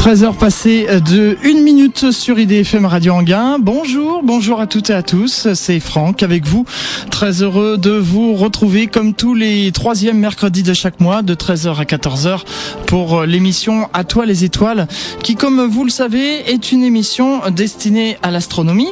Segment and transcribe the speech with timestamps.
[0.00, 3.58] 13h passées de 1 minute sur IDFM Radio Anguin.
[3.60, 5.52] Bonjour, bonjour à toutes et à tous.
[5.52, 6.64] C'est Franck avec vous.
[7.10, 11.76] Très heureux de vous retrouver comme tous les troisièmes mercredis de chaque mois de 13h
[11.76, 12.44] à 14h
[12.86, 14.88] pour l'émission À toi les étoiles
[15.22, 18.88] qui, comme vous le savez, est une émission destinée à l'astronomie.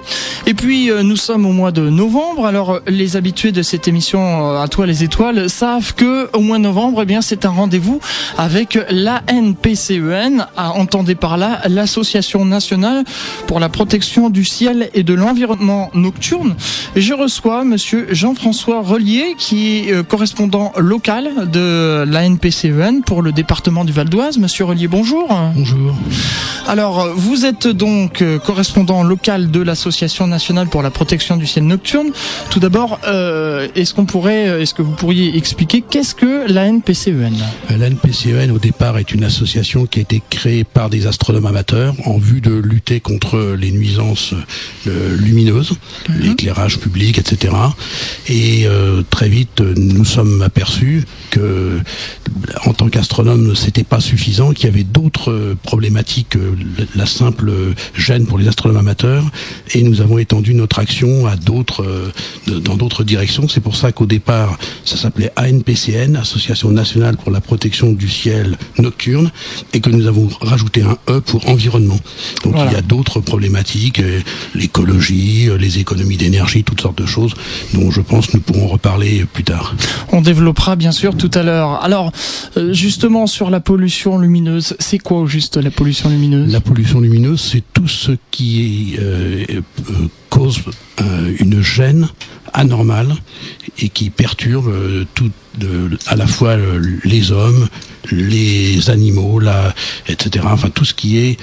[0.47, 2.45] Et puis, nous sommes au mois de novembre.
[2.45, 6.65] Alors, les habitués de cette émission À toi les étoiles savent que au mois de
[6.65, 7.99] novembre, eh bien, c'est un rendez-vous
[8.37, 13.05] avec l'ANPCEN à entendre entendez par là l'Association nationale
[13.47, 16.57] pour la protection du ciel et de l'environnement nocturne.
[16.97, 23.84] Je reçois monsieur Jean-François Relier qui est euh, correspondant local de l'ANPCEN pour le département
[23.84, 24.38] du Val d'Oise.
[24.38, 25.29] Monsieur Relier, bonjour.
[25.55, 25.95] Bonjour.
[26.66, 31.65] Alors, vous êtes donc euh, correspondant local de l'Association nationale pour la protection du ciel
[31.65, 32.09] nocturne.
[32.51, 37.37] Tout d'abord, euh, est-ce qu'on pourrait, est-ce que vous pourriez expliquer qu'est-ce que l'ANPCEN
[37.71, 42.19] L'ANPCEN, au départ, est une association qui a été créée par des astronomes amateurs en
[42.19, 44.34] vue de lutter contre les nuisances
[44.87, 45.73] euh, lumineuses,
[46.09, 46.21] mhm.
[46.21, 47.54] l'éclairage public, etc.
[48.29, 51.79] Et euh, très vite, nous sommes aperçus que,
[52.65, 56.57] en tant qu'astronome, c'était pas suffisant, qu'il y avait d'autres problématiques que
[56.95, 57.52] la simple
[57.95, 59.24] gêne pour les astronomes amateurs,
[59.74, 63.48] et nous avons étendu notre action à d'autres, euh, dans d'autres directions.
[63.48, 68.56] C'est pour ça qu'au départ, ça s'appelait ANPCN, Association nationale pour la protection du ciel
[68.78, 69.31] nocturne,
[69.72, 71.98] et que nous avons rajouté un E pour environnement.
[72.44, 74.21] Donc il y a d'autres problématiques, euh,
[74.54, 77.34] l'écologie, euh, les économies d'énergie, toutes sortes de choses
[77.75, 79.75] dont je pense nous pourrons reparler plus tard.
[80.12, 81.82] On développera bien sûr tout à l'heure.
[81.82, 82.12] Alors
[82.56, 86.53] euh, justement sur la pollution lumineuse, c'est quoi au juste la pollution lumineuse?
[86.53, 88.97] La pollution lumineuse, c'est tout ce qui
[90.39, 90.61] cause
[91.41, 92.09] une gêne
[92.53, 93.15] anormale
[93.78, 94.72] et qui perturbe
[95.15, 95.31] tout
[96.06, 96.56] à la fois
[97.05, 97.69] les hommes,
[98.11, 99.41] les animaux,
[100.09, 100.44] etc.
[100.49, 101.39] Enfin, tout ce qui est,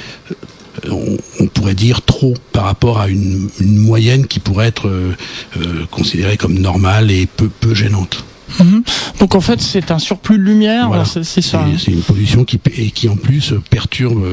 [0.85, 5.15] euh, on, pourrait dire, trop par rapport à une, moyenne qui pourrait être euh,
[5.57, 8.23] euh, considérée comme normale et peu gênante.
[8.59, 8.83] Mhm.
[9.19, 11.61] Donc en fait, c'est un surplus de lumière, c'est ça.
[11.61, 11.77] Hein.
[11.77, 14.23] C'est une pollution qui, et qui en plus perturbe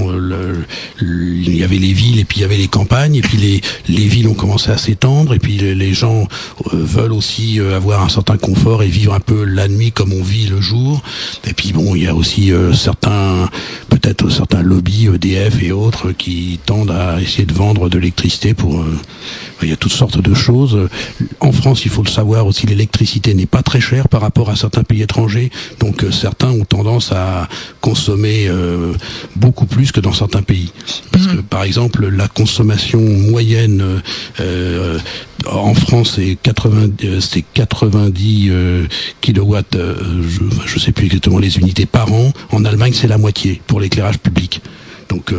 [1.01, 3.61] il y avait les villes et puis il y avait les campagnes, et puis les,
[3.87, 6.27] les villes ont commencé à s'étendre, et puis les, gens
[6.73, 10.13] euh, veulent aussi euh, avoir un certain confort et vivre un peu la nuit comme
[10.13, 11.01] on vit le jour.
[11.47, 13.49] Et puis bon, il y a aussi euh, certains,
[13.89, 18.83] peut-être certains lobbies EDF et autres qui tendent à essayer de vendre de l'électricité pour.
[19.61, 20.77] il y a toutes sortes de choses.
[21.55, 24.83] France, il faut le savoir aussi, l'électricité n'est pas très chère par rapport à certains
[24.83, 25.49] pays étrangers.
[25.79, 27.47] Donc euh, certains ont tendance à
[27.81, 28.93] consommer euh,
[29.35, 30.71] beaucoup plus que dans certains pays.
[31.11, 31.43] Parce que mhm.
[31.43, 34.01] par exemple, la consommation moyenne
[34.39, 34.99] euh,
[35.49, 38.51] en France c'est 90, c'est 90
[39.21, 42.31] kilowatts, je ne sais plus exactement les unités par an.
[42.51, 44.61] En Allemagne, c'est la moitié pour l'éclairage public.
[45.09, 45.33] Donc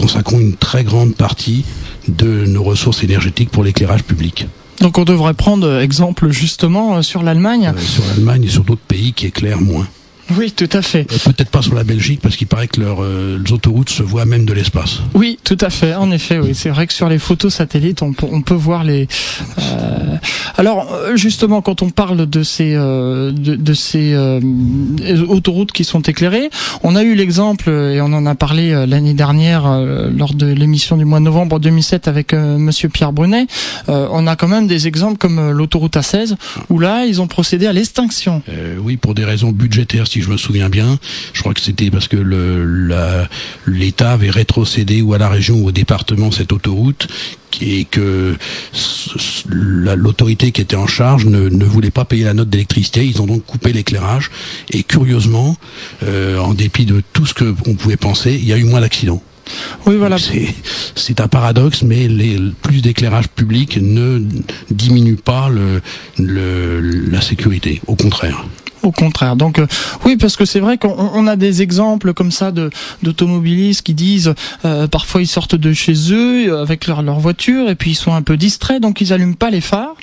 [0.00, 1.64] consacrons une très grande partie
[2.08, 4.46] de nos ressources énergétiques pour l'éclairage public.
[4.80, 7.72] Donc on devrait prendre exemple justement euh, sur l'Allemagne.
[7.76, 9.86] Euh, sur l'Allemagne et sur d'autres pays qui éclairent moins.
[10.36, 11.06] Oui, tout à fait.
[11.12, 14.24] Euh, peut-être pas sur la Belgique parce qu'il paraît que leurs euh, autoroutes se voient
[14.24, 15.00] même de l'espace.
[15.14, 15.94] Oui, tout à fait.
[15.94, 19.08] En effet, oui, c'est vrai que sur les photos satellites, on, on peut voir les.
[19.58, 20.16] Euh...
[20.56, 24.14] Alors, justement, quand on parle de ces de, de, ces
[25.28, 26.50] autoroutes qui sont éclairées,
[26.82, 29.80] on a eu l'exemple et on en a parlé l'année dernière
[30.10, 33.46] lors de l'émission du mois de novembre 2007 avec Monsieur Pierre Brunet.
[33.88, 36.34] on a quand même des exemples comme l'autoroute A16
[36.68, 38.42] où là, ils ont procédé à l'extinction.
[38.82, 40.06] oui, pour des raisons budgétaires.
[40.06, 40.98] Si si je me souviens bien.
[41.32, 42.16] Je crois que c'était parce que
[43.66, 47.08] l'État avait rétrocédé ou à la région ou au département cette autoroute
[47.60, 48.36] et que
[49.48, 53.04] l'autorité qui était en charge ne, voulait pas payer la note d'électricité.
[53.04, 54.30] Ils ont donc coupé l'éclairage.
[54.70, 55.56] Et curieusement,
[56.02, 59.22] euh, en dépit de tout ce qu'on pouvait penser, il y a eu moins d'accidents.
[59.86, 60.16] Oui, voilà.
[60.94, 64.22] C'est un paradoxe, mais les, plus d'éclairage public ne
[64.70, 65.80] diminue pas le,
[67.10, 67.80] la sécurité.
[67.86, 68.44] Au contraire.
[68.82, 69.36] Au contraire.
[69.36, 69.66] Donc euh,
[70.06, 72.70] oui, parce que c'est vrai qu'on a des exemples comme ça de
[73.02, 74.34] d'automobilistes qui disent
[74.64, 77.96] euh, parfois ils sortent de chez eux euh, avec leur, leur voiture et puis ils
[77.96, 79.94] sont un peu distraits, donc ils allument pas les phares.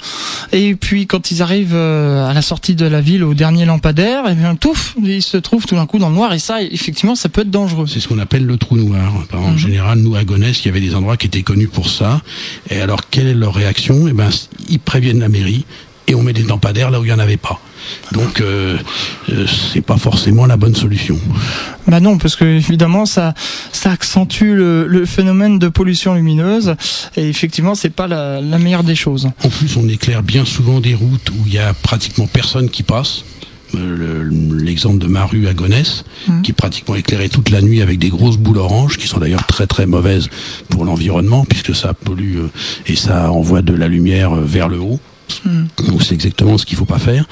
[0.52, 4.34] Et puis quand ils arrivent à la sortie de la ville au dernier lampadaire, et
[4.34, 7.16] eh bien touf, ils se trouvent tout d'un coup dans le noir et ça effectivement
[7.16, 7.88] ça peut être dangereux.
[7.88, 9.12] C'est ce qu'on appelle le trou noir.
[9.34, 9.58] En mhm.
[9.58, 12.22] général, nous à Gonesse, il y avait des endroits qui étaient connus pour ça.
[12.70, 14.08] Et alors quelle est leur réaction?
[14.08, 14.30] Eh ben
[14.70, 15.66] ils préviennent la mairie
[16.08, 17.60] et on met des lampadaires là où il y en avait pas.
[18.12, 18.78] Donc euh,
[19.30, 21.20] euh, c'est pas forcément la bonne solution.
[21.88, 23.34] Bah non, parce que évidemment ça
[23.72, 26.76] ça accentue le, phénomène de pollution lumineuse
[27.16, 29.30] et effectivement c'est pas la, meilleure des choses.
[29.44, 32.84] En plus, on éclaire bien souvent des routes où il y a pratiquement personne qui
[32.84, 33.24] passe.
[33.76, 36.42] Euh, l'exemple de ma rue à Gonesse, mmh.
[36.42, 39.46] qui est pratiquement éclairée toute la nuit avec des grosses boules oranges, qui sont d'ailleurs
[39.46, 40.30] très très mauvaises
[40.70, 42.38] pour l'environnement, puisque ça pollue
[42.88, 45.02] et ça envoie de la lumière vers le haut.
[45.46, 47.26] Donc c'est exactement ce qu'il faut pas faire.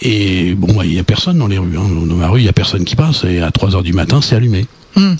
[0.00, 1.76] Et bon, il y a personne dans les rues.
[1.76, 1.88] Hein.
[2.06, 3.24] Dans ma rue, il y a personne qui passe.
[3.24, 4.66] Et à 3 heures du matin, c'est allumé.
[4.96, 5.14] Hmm,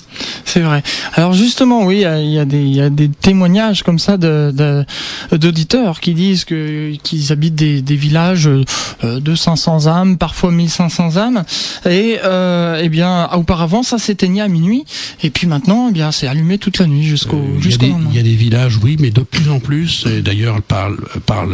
[0.45, 0.83] c'est vrai.
[1.13, 4.85] Alors justement, oui, il y, a, des, y a des témoignages comme ça de,
[5.31, 11.17] d'auditeurs qui disent que qu'ils habitent des, des villages euh, de 500 âmes, parfois 1500
[11.17, 11.43] âmes,
[11.89, 14.85] et euh, eh bien auparavant ça s'éteignait à minuit,
[15.23, 18.19] et puis maintenant, eh bien c'est allumé toute la nuit jusqu'au euh, jusqu'au Il y
[18.19, 20.91] a des villages, oui, mais de plus en plus, d'ailleurs par
[21.25, 21.45] par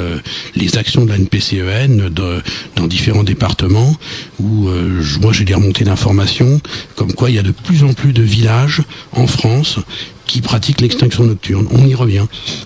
[0.56, 2.42] les actions de la NPCEN de,
[2.76, 3.96] dans différents départements,
[4.40, 6.62] où euh, moi j'ai des remontées d'informations,
[6.96, 8.82] comme quoi il y a de plus en plus de villages
[9.14, 9.80] en France
[10.26, 11.68] qui pratiquent l'extinction nocturne.
[11.72, 12.26] On y revient.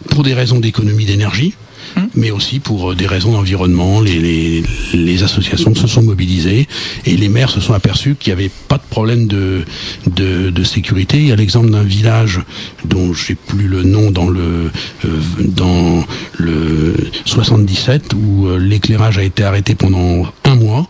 [0.10, 1.56] Pour des raisons d'économie d'énergie,
[1.96, 2.10] hum.
[2.16, 4.02] mais aussi pour euh, des raisons d'environnement.
[4.02, 4.64] Les,
[4.94, 6.68] les, associations se sont mobilisées
[7.06, 9.64] et les maires se sont aperçus qu'il n'y avait pas de problème de,
[10.08, 11.18] de, sécurité.
[11.18, 12.42] Il y a l'exemple d'un village
[12.84, 14.72] dont je n'ai plus le nom dans le,
[15.06, 15.08] euh,
[15.40, 16.04] dans
[16.38, 16.96] le
[17.26, 20.88] 77 où euh, l'éclairage a été arrêté pendant un mois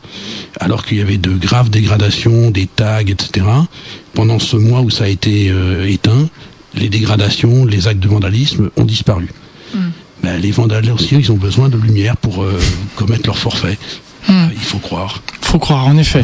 [0.60, 3.44] alors qu'il y avait de graves dégradations, des tags, etc
[4.16, 6.30] pendant ce mois où ça a été euh, éteint,
[6.74, 9.30] les dégradations, les actes de vandalisme ont disparu.
[9.74, 9.90] Hmm.
[10.26, 12.60] Ben, les vandales aussi, ils ont besoin de lumière pour euh,
[12.96, 13.78] commettre leur forfait.
[14.28, 14.32] Hmm.
[14.32, 15.22] Euh, il faut croire.
[15.40, 16.24] Il faut croire, en effet.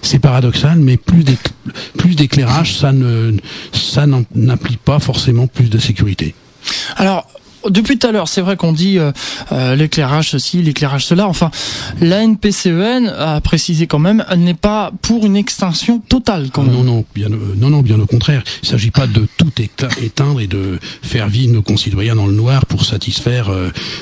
[0.00, 1.24] C'est paradoxal, mais plus
[2.14, 2.92] d'éclairage, ça
[4.32, 6.36] n'implique pas forcément plus de sécurité.
[6.96, 7.26] Alors,
[7.70, 9.12] depuis tout à l'heure, c'est vrai qu'on dit euh,
[9.52, 11.28] euh, l'éclairage ceci, l'éclairage cela.
[11.28, 11.50] Enfin,
[12.00, 16.48] la NPCEN e a précisé quand même, elle n'est pas pour une extinction totale.
[16.52, 18.42] Quand Non, non, bien, euh, non, bien au contraire.
[18.62, 19.52] Il ne s'agit pas de tout
[20.00, 23.50] éteindre et de faire vivre nos concitoyens dans le noir pour satisfaire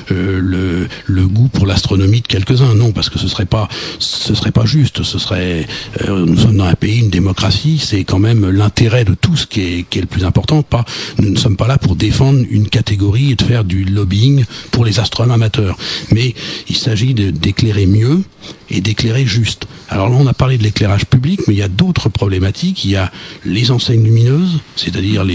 [0.09, 2.73] le, le, goût pour l'astronomie de quelques-uns.
[2.75, 3.67] Non, parce que ce serait pas,
[3.99, 5.03] ce serait pas juste.
[5.03, 5.67] Ce serait,
[6.07, 7.79] nous sommes dans un pays, une démocratie.
[7.83, 10.61] C'est quand même l'intérêt de tout ce qui est, qui est le plus important.
[10.63, 10.85] Pas,
[11.19, 14.85] nous ne sommes pas là pour défendre une catégorie et de faire du lobbying pour
[14.85, 15.77] les astronomes amateurs.
[16.11, 16.33] Mais
[16.67, 18.23] il s'agit d'éclairer mieux
[18.69, 19.67] et d'éclairer juste.
[19.89, 22.85] Alors là, on a parlé de l'éclairage public, mais il y a d'autres problématiques.
[22.85, 23.11] Il y a
[23.45, 25.25] les enseignes lumineuses, c'est-à-dire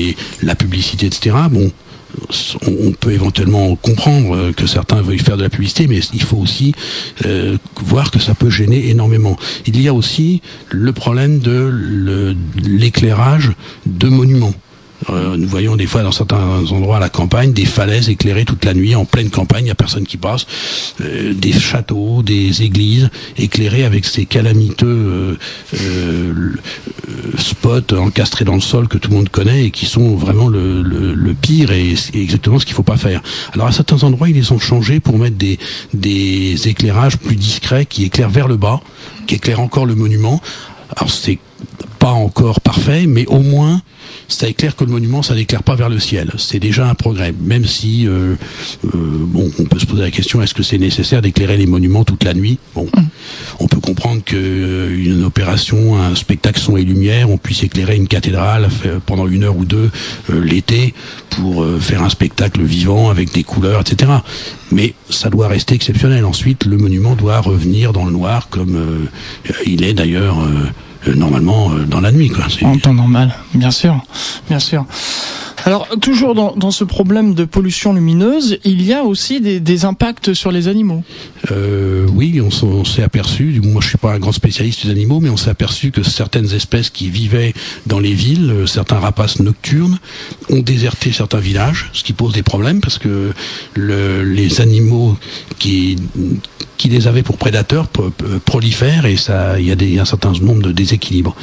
[0.42, 1.36] la publicité, etc.
[1.50, 1.70] Bon,
[2.66, 6.74] on peut éventuellement comprendre que certains veuillent faire de la publicité, mais il faut aussi
[7.24, 9.36] euh, voir que ça peut gêner énormément.
[9.66, 13.52] Il y a aussi le problème de l'éclairage
[13.86, 14.54] de monuments.
[15.10, 18.64] Euh, nous voyons des fois dans certains endroits à la campagne des falaises éclairées toute
[18.64, 20.46] la nuit en pleine campagne, il n'y a personne qui passe,
[21.00, 25.38] euh, des châteaux, des églises éclairées avec ces calamiteux
[25.74, 26.54] euh,
[27.38, 31.34] spots encastrés dans le sol que tout le monde connaît et qui sont vraiment le,
[31.40, 33.22] pire et, exactement ce qu'il ne faut pas faire.
[33.54, 35.58] Alors à certains endroits, ils les ont changés pour mettre des,
[35.94, 38.80] des éclairages plus discrets qui éclairent vers le bas,
[39.26, 40.40] qui éclairent encore le monument.
[40.96, 41.38] Alors c'est
[41.98, 43.80] pas encore parfait, mais au moins
[44.32, 46.30] ça éclaire que le monument, ça n'éclaire pas vers le ciel.
[46.38, 48.34] C'est déjà un progrès, même si euh,
[48.84, 52.04] euh, bon, on peut se poser la question est-ce que c'est nécessaire d'éclairer les monuments
[52.04, 52.58] toute la nuit?
[52.74, 52.88] Bon,
[53.60, 57.96] on peut comprendre que euh, une opération, un spectacle son et lumière, on puisse éclairer
[57.96, 58.68] une cathédrale
[59.06, 59.90] pendant une heure ou deux
[60.28, 60.94] l'été
[61.30, 64.10] pour faire un spectacle vivant avec des couleurs, etc.
[64.70, 66.24] Mais ça doit rester exceptionnel.
[66.24, 69.08] Ensuite, le monument doit revenir dans le noir, comme
[69.66, 70.36] il est d'ailleurs.
[71.08, 72.28] Euh, normalement euh, dans la nuit.
[72.28, 72.44] Quoi.
[72.62, 74.04] En temps normal, bien sûr,
[74.48, 74.84] bien sûr.
[75.64, 79.84] Alors toujours dans, dans, ce problème de pollution lumineuse, il y a aussi des, des
[79.84, 81.04] impacts sur les animaux.
[81.52, 85.30] Euh, oui, on, s'est aperçu, moi je suis pas un grand spécialiste des animaux, mais
[85.30, 87.54] on s'est aperçu que certaines espèces qui vivaient
[87.86, 89.98] dans les villes, certains rapaces nocturnes,
[90.50, 93.32] ont déserté certains villages, ce qui pose des problèmes parce que
[93.74, 95.16] le, les animaux
[95.60, 95.96] qui
[96.76, 97.88] qui les avaient pour prédateurs
[98.44, 101.36] prolifèrent et ça, il y a des, un certain nombre de déséquilibres.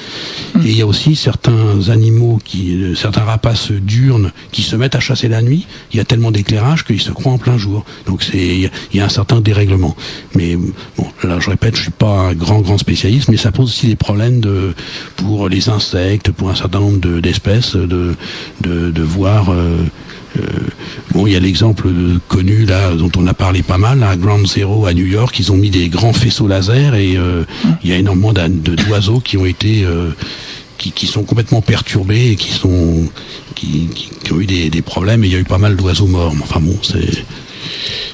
[0.54, 0.62] Hmm.
[0.66, 4.96] Et il y a aussi certains animaux qui, euh, certains rapaces diurnes qui se mettent
[4.96, 5.66] à chasser la nuit.
[5.94, 7.86] Il y a tellement d'éclairage qu'ils se croient en plein jour.
[8.06, 9.96] Donc c'est, il y a un certain dérèglement.
[10.36, 13.70] Mais bon, là je répète, je suis pas un grand grand spécialiste, mais ça pose
[13.70, 14.74] aussi des problèmes de
[15.16, 18.16] pour les insectes, pour un certain nombre d'espèces, de,
[18.62, 19.50] de, de voir.
[19.50, 19.84] Euh, euh,
[21.12, 21.88] bon, il y a l'exemple
[22.28, 25.52] connu là dont on a parlé pas mal, à Ground Zero à New York, ils
[25.52, 27.44] ont mis des grands faisceaux laser et euh,
[27.84, 30.12] il y a énormément d'oiseaux qui ont été euh,
[30.78, 33.10] qui, qui, sont complètement perturbés et qui sont
[33.56, 33.90] qui,
[34.24, 36.34] qui, ont eu des, des, problèmes et il y a eu pas mal d'oiseaux morts.
[36.42, 37.26] Enfin bon, c'est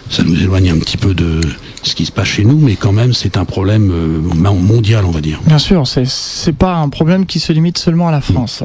[0.09, 1.41] ça nous éloigne un petit peu de
[1.87, 5.11] ce qui se passe chez nous, mais quand même c'est un problème euh, mondial, on
[5.11, 5.39] va dire.
[5.45, 8.63] Bien sûr, c'est c'est pas un problème qui se limite seulement à la France.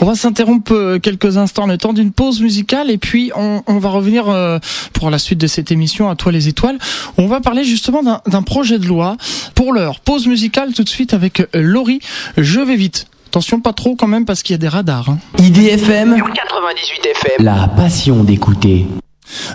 [0.00, 3.78] On va s'interrompre euh, quelques instants, le temps d'une pause musicale, et puis on, on
[3.78, 4.58] va revenir euh,
[4.92, 6.78] pour la suite de cette émission à toi les étoiles.
[7.18, 9.16] On va parler justement d'un projet de loi.
[9.54, 12.00] Pour l'heure, pause musicale tout de suite avec Laurie.
[12.36, 13.06] Je vais vite.
[13.28, 15.10] Attention, pas trop quand même parce qu'il y a des radars.
[15.10, 15.18] Hein.
[15.38, 17.44] IDFM 98 FM.
[17.44, 18.86] La passion d'écouter.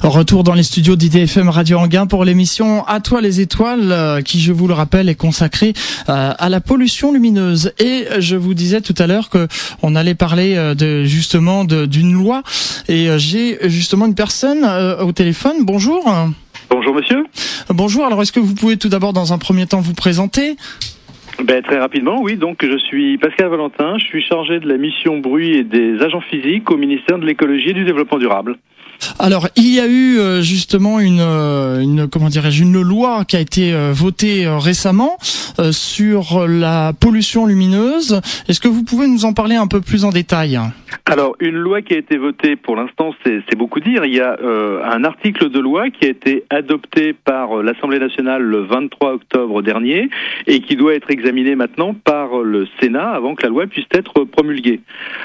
[0.03, 4.39] Retour dans les studios d'IDFM Radio Anguin pour l'émission À toi les étoiles, euh, qui
[4.39, 5.73] je vous le rappelle est consacrée
[6.09, 7.73] euh, à la pollution lumineuse.
[7.79, 9.47] Et je vous disais tout à l'heure que
[9.81, 12.43] on allait parler euh, de justement d'une loi.
[12.87, 14.65] Et j'ai justement une personne
[15.01, 15.57] au téléphone.
[15.61, 16.03] Bonjour.
[16.69, 17.23] Bonjour monsieur.
[17.69, 18.05] Bonjour.
[18.05, 20.55] Alors est-ce que vous pouvez tout d'abord dans un premier temps vous présenter?
[21.43, 22.35] Ben, très rapidement, oui.
[22.35, 23.97] Donc, je suis Pascal Valentin.
[23.97, 27.69] Je suis chargé de la mission bruit et des agents physiques au ministère de l'écologie
[27.69, 28.57] et du développement durable.
[29.19, 33.35] Alors, il y a eu euh, justement une, euh, une comment dirais-je, une loi qui
[33.35, 35.17] a été euh, votée récemment
[35.71, 38.19] sur la pollution lumineuse.
[38.47, 40.59] Est-ce que vous pouvez nous en parler un peu plus en détail?
[41.05, 44.05] Alors, une loi qui a été votée, pour l'instant, c'est beaucoup dire.
[44.05, 44.37] Il y a
[44.83, 50.09] un article de loi qui a été adopté par l'Assemblée nationale le 23 octobre dernier
[50.47, 54.23] et qui doit être examiné maintenant par le Sénat avant que la loi puisse être
[54.23, 54.79] promulguée.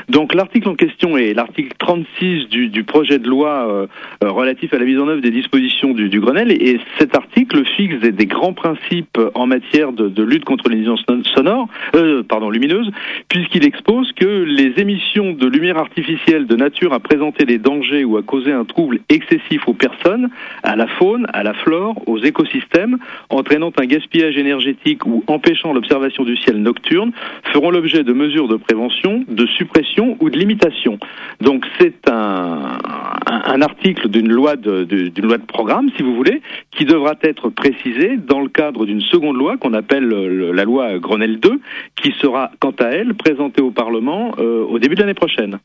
[0.08, 3.86] Donc, l'article en question est l'article 36 du, du projet de loi euh,
[4.24, 6.50] euh, relatif à la mise en œuvre des dispositions du, Grenelle.
[6.50, 11.04] Et, cet article fixe des, grands principes en matière de, lutte contre les nuisances
[11.34, 12.90] sonores, euh, pardon, lumineuses,
[13.28, 18.16] puisqu'il expose que les émissions de lumière artificielle de nature à présenter des dangers ou
[18.16, 20.28] à causer un trouble excessif aux personnes,
[20.62, 22.98] à la faune, à la flore, aux écosystèmes,
[23.30, 27.12] entraînant un gaspillage énergétique ou empêchant l'observation du ciel nocturne,
[27.52, 30.98] feront l'objet de mesures de prévention, de suppression ou de limitation.
[31.40, 36.42] Donc c'est un un article d'une loi de, d'une loi de programme, si vous voulez,
[36.70, 41.40] qui devra être précisé dans le cadre d'une seconde loi qu'on appelle la loi Grenelle
[41.40, 41.60] 2,
[41.96, 45.58] qui sera quant à elle présentée au Parlement euh, au début de l'année prochaine.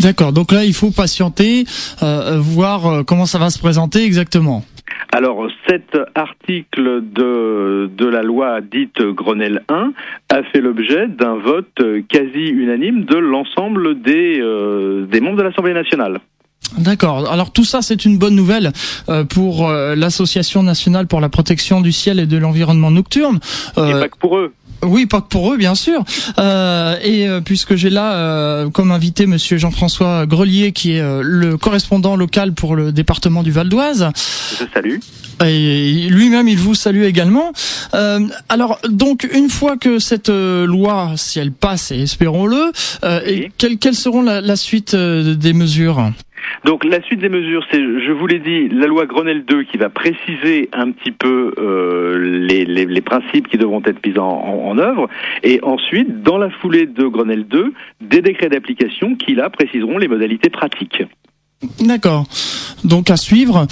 [0.00, 1.64] D'accord, donc là il faut patienter,
[2.02, 4.64] euh, voir euh, comment ça va se présenter exactement.
[5.12, 9.92] Alors, cet article de, de la loi dite Grenelle 1
[10.30, 14.38] a fait l'objet d'un vote quasi unanime de l'ensemble des,
[15.10, 16.20] des membres de l'Assemblée nationale.
[16.78, 17.30] D'accord.
[17.30, 18.72] Alors tout ça, c'est une bonne nouvelle
[19.08, 23.40] euh, pour euh, l'Association nationale pour la protection du ciel et de l'environnement nocturne.
[23.76, 24.54] Euh, et pas que pour eux.
[24.82, 26.02] Oui, pas que pour eux, bien sûr.
[26.38, 32.54] Euh, et puisque j'ai là comme invité Monsieur Jean-François Grelier, qui est le correspondant local
[32.54, 34.08] pour le département du Val d'Oise.
[34.58, 34.96] Je salue.
[35.44, 37.52] Et lui-même, il vous salue également.
[38.48, 42.72] alors, donc, une fois que cette loi, si elle passe, et espérons-le,
[43.58, 46.10] quelles, quelles seront la, la suite des mesures?
[46.64, 49.76] Donc la suite des mesures, c'est, je vous l'ai dit, la loi Grenelle 2 qui
[49.76, 54.78] va préciser un petit peu euh, les, les, principes qui devront être mis en, en,
[54.78, 55.08] œuvre,
[55.42, 60.08] et ensuite, dans la foulée de Grenelle 2, des décrets d'application qui là préciseront les
[60.08, 61.02] modalités pratiques.
[61.80, 62.24] D'accord.
[62.84, 63.66] Donc à suivre.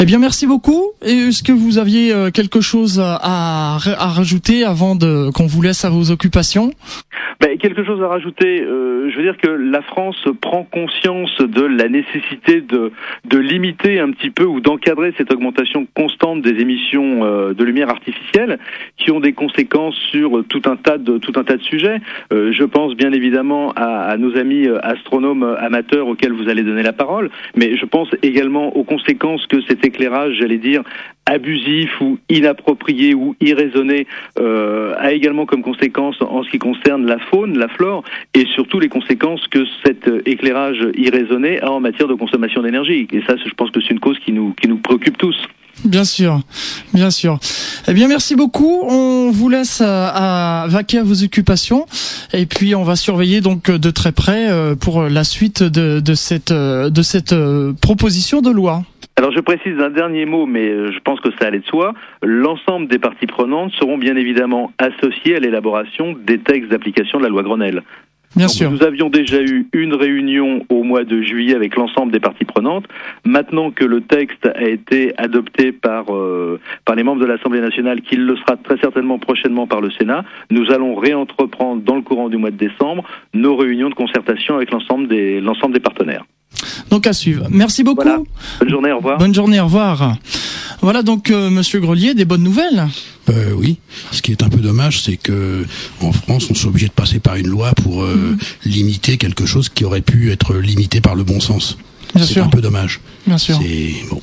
[0.00, 0.92] Eh bien, merci beaucoup.
[1.02, 5.90] Est-ce que vous aviez euh, quelque chose à, à rajouter avant qu'on vous laisse à
[5.90, 6.70] vos occupations?
[7.40, 8.62] Ben, quelque chose à rajouter.
[8.62, 12.92] Euh, je veux dire que la France prend conscience de la nécessité de,
[13.26, 17.90] de limiter un petit peu ou d'encadrer cette augmentation constante des émissions euh, de lumière
[17.90, 18.58] artificielle,
[18.96, 22.00] qui ont des conséquences sur tout un tas de tout un tas de sujets.
[22.30, 27.30] je pense bien évidemment à nos amis astronomes amateurs auxquels vous allez donner la parole,
[27.56, 30.82] mais je pense également aux conséquences que cet éclairage, j'allais dire,
[31.26, 34.06] abusif ou inapproprié ou irraisonné
[34.38, 38.78] euh, a également comme conséquence en ce qui concerne la faune, la flore et surtout
[38.78, 43.08] les conséquences que cet éclairage irraisonné a en matière de consommation d'énergie.
[43.12, 45.36] Et ça, je pense que c'est une cause qui nous, qui nous préoccupe tous.
[45.84, 46.40] Bien sûr,
[46.92, 47.38] bien sûr.
[47.88, 48.82] Eh bien, merci beaucoup.
[48.88, 51.86] On vous laisse à, à, vaquer à vos occupations
[52.32, 56.52] et puis on va surveiller donc de très près euh, pour la suite de, cette
[56.52, 58.82] de cette euh, proposition de loi.
[59.16, 61.94] Alors je précise un dernier mot, mais euh, je pense que ça allait de soi.
[62.22, 67.28] L'ensemble des parties prenantes seront bien évidemment associées à l'élaboration des textes d'application de la
[67.28, 67.82] loi Grenelle.
[68.36, 68.70] Bien sûr.
[68.70, 72.84] Nous avions déjà eu une réunion au mois de juillet avec l'ensemble des parties prenantes.
[73.24, 78.00] Maintenant que le texte a été adopté par euh, par les membres de l'Assemblée nationale,
[78.00, 82.28] qu'il le sera très certainement prochainement par le Sénat, nous allons réentreprendre dans le courant
[82.28, 86.24] du mois de décembre nos réunions de concertation avec l'ensemble des l'ensemble des partenaires.
[86.90, 87.46] Donc à suivre.
[87.50, 88.02] Merci beaucoup.
[88.02, 88.20] Voilà.
[88.60, 89.18] Bonne journée, au revoir.
[89.18, 90.16] Bonne journée, au revoir.
[90.80, 92.86] Voilà donc euh, Monsieur Grelier, des bonnes nouvelles?
[93.30, 93.78] Euh, oui.
[94.12, 95.64] Ce qui est un peu dommage, c'est que
[96.02, 98.38] en France, on s'est obligé de passer par une loi pour euh, Mhm.
[98.66, 101.78] limiter quelque chose qui aurait pu être limité par le bon sens.
[102.14, 103.00] Bien C'est un peu dommage.
[103.26, 103.58] Bien sûr.
[103.60, 104.20] C'est bon.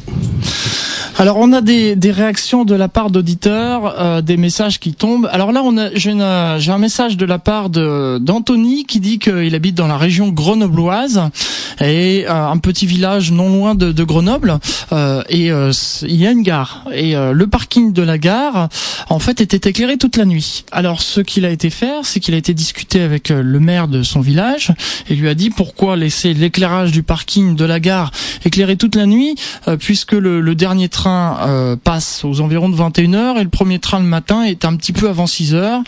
[1.17, 5.29] Alors on a des, des réactions de la part d'auditeurs, euh, des messages qui tombent.
[5.31, 9.53] Alors là on a j'ai un message de la part de d'Anthony qui dit qu'il
[9.53, 11.21] habite dans la région grenobloise
[11.79, 14.57] et euh, un petit village non loin de, de Grenoble
[14.93, 15.71] euh, et euh,
[16.03, 18.69] il y a une gare et euh, le parking de la gare
[19.09, 20.63] en fait était éclairé toute la nuit.
[20.71, 24.03] Alors ce qu'il a été faire, c'est qu'il a été discuté avec le maire de
[24.03, 24.73] son village
[25.09, 28.11] et lui a dit pourquoi laisser l'éclairage du parking de la gare
[28.45, 29.35] éclairé toute la nuit
[29.67, 33.79] euh, puisque le, le dernier train euh, passe aux environs de 21h et le premier
[33.79, 35.83] train le matin est un petit peu avant 6h.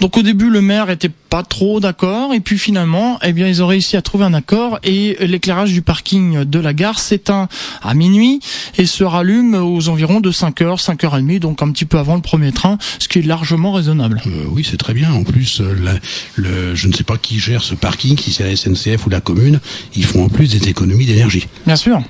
[0.00, 3.60] Donc au début le maire était pas trop d'accord et puis finalement eh bien ils
[3.60, 7.48] ont réussi à trouver un accord et l'éclairage du parking de la gare s'éteint
[7.82, 8.38] à minuit
[8.78, 12.52] et se rallume aux environs de 5h, 5h30 donc un petit peu avant le premier
[12.52, 14.22] train ce qui est largement raisonnable.
[14.28, 15.12] Euh, oui, c'est très bien.
[15.12, 15.98] En plus, euh, la-
[16.36, 19.20] le, je ne sais pas qui gère ce parking, si c'est la SNCF ou la
[19.20, 19.58] commune,
[19.96, 21.48] ils font en plus des économies d'énergie.
[21.66, 22.00] Bien sûr.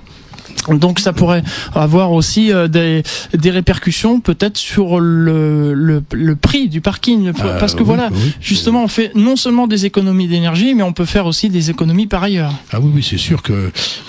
[0.68, 1.42] Donc ça pourrait
[1.74, 3.02] avoir aussi euh, des,
[3.34, 8.08] des répercussions peut-être sur le, le, le prix du parking Euh, parce que oui, voilà
[8.12, 8.32] oui.
[8.40, 12.06] justement on fait non seulement des économies d'énergie mais on peut faire aussi des économies
[12.06, 12.52] par ailleurs.
[12.72, 13.52] Ah oui, oui, c'est sûr que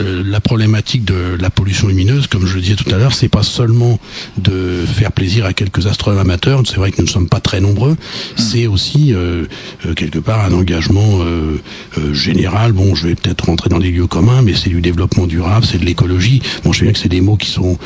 [0.01, 3.27] euh, la problématique de la pollution lumineuse, comme je le disais tout à l'heure, c'est
[3.29, 3.99] pas seulement
[4.37, 6.61] de faire plaisir à quelques astronomes amateurs.
[6.65, 7.95] C'est vrai que nous ne sommes pas très nombreux.
[8.35, 9.45] C'est aussi euh,
[9.85, 11.61] euh, quelque part un engagement euh,
[11.97, 12.71] euh, général.
[12.71, 15.77] Bon, je vais peut-être rentrer dans des lieux communs, mais c'est du développement durable, c'est
[15.79, 16.41] de l'écologie.
[16.63, 17.77] Bon, je sais bien que c'est des mots qui sont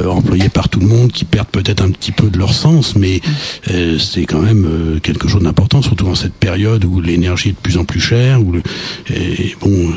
[0.00, 2.96] euh, employés par tout le monde, qui perdent peut-être un petit peu de leur sens,
[2.96, 3.20] mais
[3.70, 7.52] euh, c'est quand même euh, quelque chose d'important, surtout dans cette période où l'énergie est
[7.52, 8.40] de plus en plus chère.
[8.40, 8.62] Où le,
[9.60, 9.92] bon,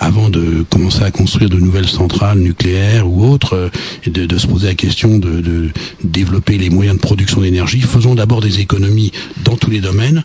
[0.00, 3.70] avant de commencer à construire de nouvelles centrales nucléaires ou autres,
[4.06, 5.70] de, de se poser la question de, de
[6.02, 9.12] développer les moyens de production d'énergie, faisons d'abord des économies
[9.44, 10.24] dans tous les domaines.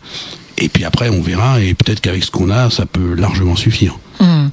[0.58, 3.98] Et puis après, on verra, et peut-être qu'avec ce qu'on a, ça peut largement suffire.
[4.20, 4.48] Hmm.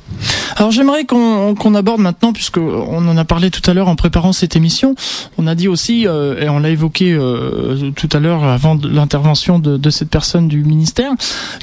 [0.57, 4.33] Alors j'aimerais qu'on aborde maintenant, puisque on en a parlé tout à l'heure en préparant
[4.33, 4.95] cette émission,
[5.39, 9.59] on a dit aussi, euh, et on l'a évoqué euh, tout à l'heure avant l'intervention
[9.59, 11.13] de, de cette personne du ministère,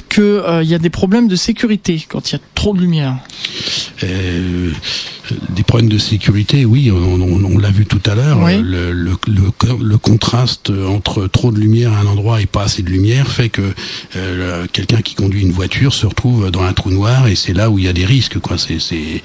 [0.08, 3.16] que euh, y a des problèmes de sécurité quand il y a trop de lumière.
[5.50, 8.38] Des problèmes de sécurité, oui, on, on- on l'a vu tout à l'heure.
[8.42, 8.58] Oui.
[8.62, 9.50] Le, le, le,
[9.84, 13.50] le contraste entre trop de lumière à un endroit et pas assez de lumière fait
[13.50, 13.74] que
[14.72, 17.78] quelqu'un qui conduit une voiture se retrouve dans un trou noir et c'est là où
[17.78, 18.38] il y a des risques.
[18.38, 18.58] Quoi.
[18.58, 19.22] C'est, c'est...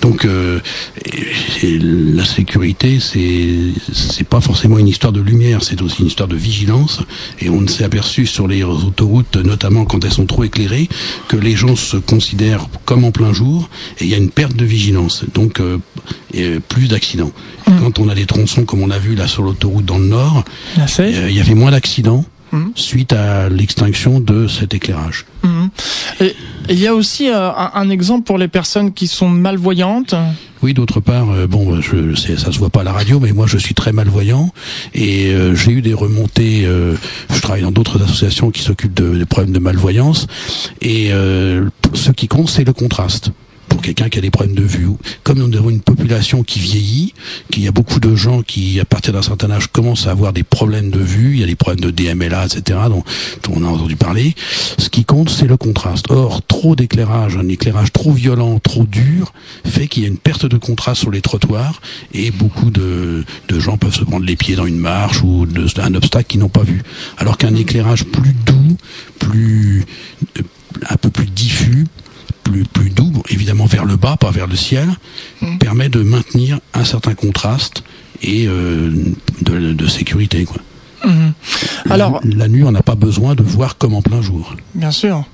[0.00, 0.60] Donc euh,
[1.04, 3.48] et- et la sécurité, c'est
[3.92, 7.00] c'est pas forcément une histoire de lumière, c'est aussi une histoire de vigilance.
[7.40, 10.88] Et on s'est aperçu sur les autoroutes, notamment quand elles sont trop éclairées,
[11.28, 14.56] que les gens se considèrent comme en plein jour et il y a une perte
[14.56, 15.24] de vigilance.
[15.34, 15.78] Donc euh,
[16.34, 17.32] et, plus d'accidents.
[17.66, 17.80] Et Mm.
[17.80, 20.44] Quand on a des tronçons comme on a vu là sur l'autoroute dans le nord,
[21.14, 22.72] euh, il y avait moins d'accidents Mm.
[22.74, 25.24] suite à l'extinction de cet éclairage.
[26.20, 26.34] Et
[26.72, 30.14] il y a aussi euh, un, exemple pour les personnes qui sont malvoyantes.
[30.62, 33.32] Oui, d'autre part, euh, bon, je, c'est- ça se voit pas à la radio, mais
[33.32, 34.50] moi je suis très malvoyant
[34.94, 36.62] et euh, j'ai eu des remontées.
[36.64, 36.94] euh,
[37.30, 40.26] je travaille dans d'autres associations qui s'occupent de, problèmes de malvoyance
[40.80, 43.30] et euh, ce qui compte, c'est le contraste.
[43.82, 44.88] Quelqu'un qui a des problèmes de vue,
[45.24, 47.14] comme nous avons une population qui vieillit,
[47.50, 50.32] qu'il y a beaucoup de gens qui, à partir d'un certain âge, commencent à avoir
[50.32, 53.02] des problèmes de vue, il y a des problèmes de DMLA, etc., dont,
[53.42, 54.34] dont on a entendu parler.
[54.78, 56.06] Ce qui compte, c'est le contraste.
[56.10, 59.32] Or, trop d'éclairage, un éclairage trop violent, trop dur,
[59.64, 61.80] fait qu'il y a une perte de contraste sur les trottoirs
[62.14, 65.66] et beaucoup de, de gens peuvent se prendre les pieds dans une marche ou de,
[65.80, 66.82] un obstacle qu'ils n'ont pas vu.
[67.18, 68.76] Alors qu'un éclairage plus doux,
[69.18, 69.84] plus
[70.88, 71.86] un peu plus diffus,
[72.42, 74.88] plus, plus doux, évidemment vers le bas, pas vers le ciel,
[75.40, 75.58] Mhm.
[75.58, 77.82] permet de maintenir un certain contraste
[78.22, 80.44] et de, de, sécurité.
[80.44, 80.58] Quoi.
[81.04, 81.32] Mhm.
[81.90, 84.54] Alors, la nuit, on n'a pas besoin de voir comme en plein jour.
[84.74, 85.24] Bien sûr.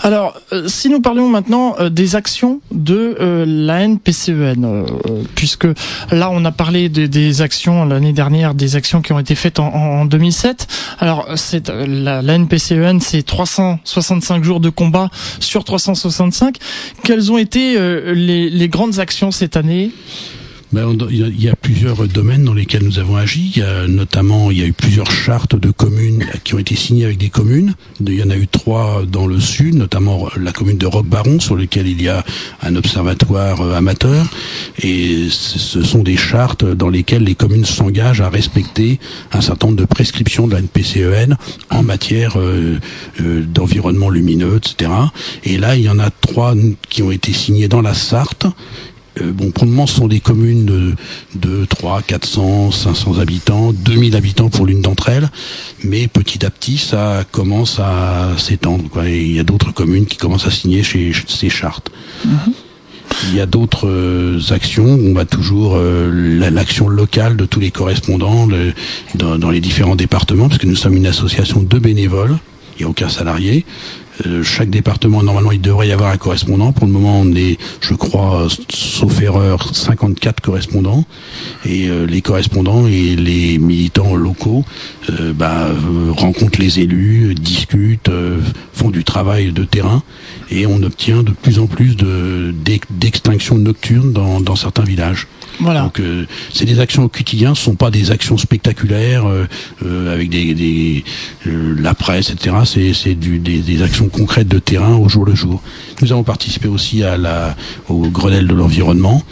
[0.00, 4.86] Alors, euh, si nous parlions maintenant euh, des actions de euh, la NPCEN,
[5.34, 5.66] puisque
[6.10, 10.04] là on a parlé des actions l'année dernière, des actions qui ont été faites en,
[10.04, 10.66] 2007.
[10.98, 16.56] Alors, c'est la, la, NPCEN, c'est 365 jours de combat sur 365.
[17.02, 17.78] Quelles ont été
[18.14, 19.92] les, les grandes actions cette année?
[20.72, 23.52] Ben, il y a plusieurs domaines dans lesquels nous avons agi.
[23.56, 26.76] Il y a, notamment, il y a eu plusieurs chartes de communes qui ont été
[26.76, 27.74] signées avec des communes.
[28.00, 31.56] Il y en a eu trois dans le sud, notamment la commune de Roc-Baron, sur
[31.56, 32.24] lequel il y a
[32.62, 34.26] un observatoire euh, amateur.
[34.82, 39.00] Et ce sont des chartes dans lesquelles les communes s'engagent à respecter
[39.32, 41.36] un certain nombre de prescriptions de la NPCEN
[41.70, 42.78] en matière euh,
[43.20, 44.90] euh, d'environnement lumineux, etc.
[45.44, 46.54] Et là, il y en a trois
[46.88, 48.46] qui ont été signées dans la Sarthe
[49.20, 50.94] euh, bon, pour le moment, ce sont des communes de,
[51.34, 55.28] de 3, 400, 500 habitants, 2000 habitants pour l'une d'entre elles,
[55.84, 58.84] mais petit à petit, ça commence à s'étendre.
[59.04, 61.90] il y a d'autres communes qui commencent à signer chez, ces chartes.
[62.24, 62.52] Mhm.
[63.30, 64.84] Il y a d'autres euh, actions.
[64.84, 68.46] On va toujours euh, l'action locale de tous les correspondants
[69.14, 72.38] dans, dans, les différents départements, parce que nous sommes une association de bénévoles.
[72.76, 73.64] Il n'y a aucun salarié.
[74.26, 76.72] Euh, chaque département, normalement, il devrait y avoir un correspondant.
[76.72, 81.04] Pour le moment, on est, je crois, sauf erreur, 54 correspondants.
[81.64, 84.64] Et euh, les correspondants et les militants locaux
[85.10, 85.68] euh, bah,
[86.16, 88.10] rencontrent les élus, discutent,
[88.72, 90.02] font du travail de terrain.
[90.50, 91.96] Et on obtient de plus en plus
[92.90, 95.26] d'extinctions nocturnes dans, dans certains villages.
[95.60, 95.82] Voilà.
[95.82, 99.46] Donc euh, c'est des actions au quotidien, ce sont pas des actions spectaculaires euh,
[99.84, 101.04] euh, avec des, des
[101.44, 102.56] la presse, etc.
[102.64, 105.62] C'est c'est des, des, actions concrètes de terrain au jour le jour.
[106.00, 107.56] Nous avons participé aussi à la
[107.88, 109.22] au Grenelle de l'environnement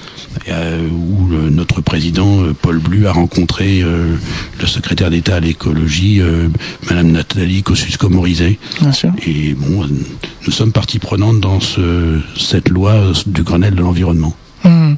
[0.48, 6.20] où notre président Paul Blu a rencontré le secrétaire d'État à l'écologie,
[6.88, 8.58] Madame Nathalie Kosciusko-Morizet.
[9.26, 9.86] Et bon,
[10.46, 14.36] nous sommes partie prenante dans ce, cette loi du Grenelle de l'environnement.
[14.66, 14.96] Mmh.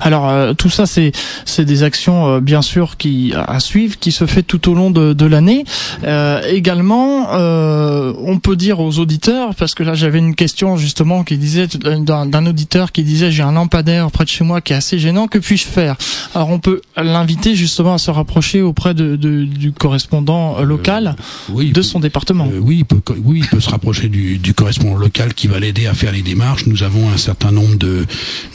[0.00, 1.12] Alors euh, tout ça, c'est
[1.44, 4.90] c'est des actions euh, bien sûr qui à suivre, qui se fait tout au long
[4.90, 5.64] de, de l'année.
[6.04, 11.24] Euh, également, euh, on peut dire aux auditeurs, parce que là j'avais une question justement
[11.24, 14.76] qui disait d'un auditeur qui disait j'ai un lampadaire près de chez moi qui est
[14.76, 15.96] assez gênant, que puis-je faire?
[16.34, 21.16] Alors on peut l'inviter justement à se rapprocher auprès de, de du correspondant local
[21.48, 22.48] de son département.
[22.60, 25.86] oui, il peut, oui, il peut se rapprocher du, du correspondant local qui va l'aider
[25.86, 26.66] à faire les démarches.
[26.66, 28.06] Nous avons un certain nombre de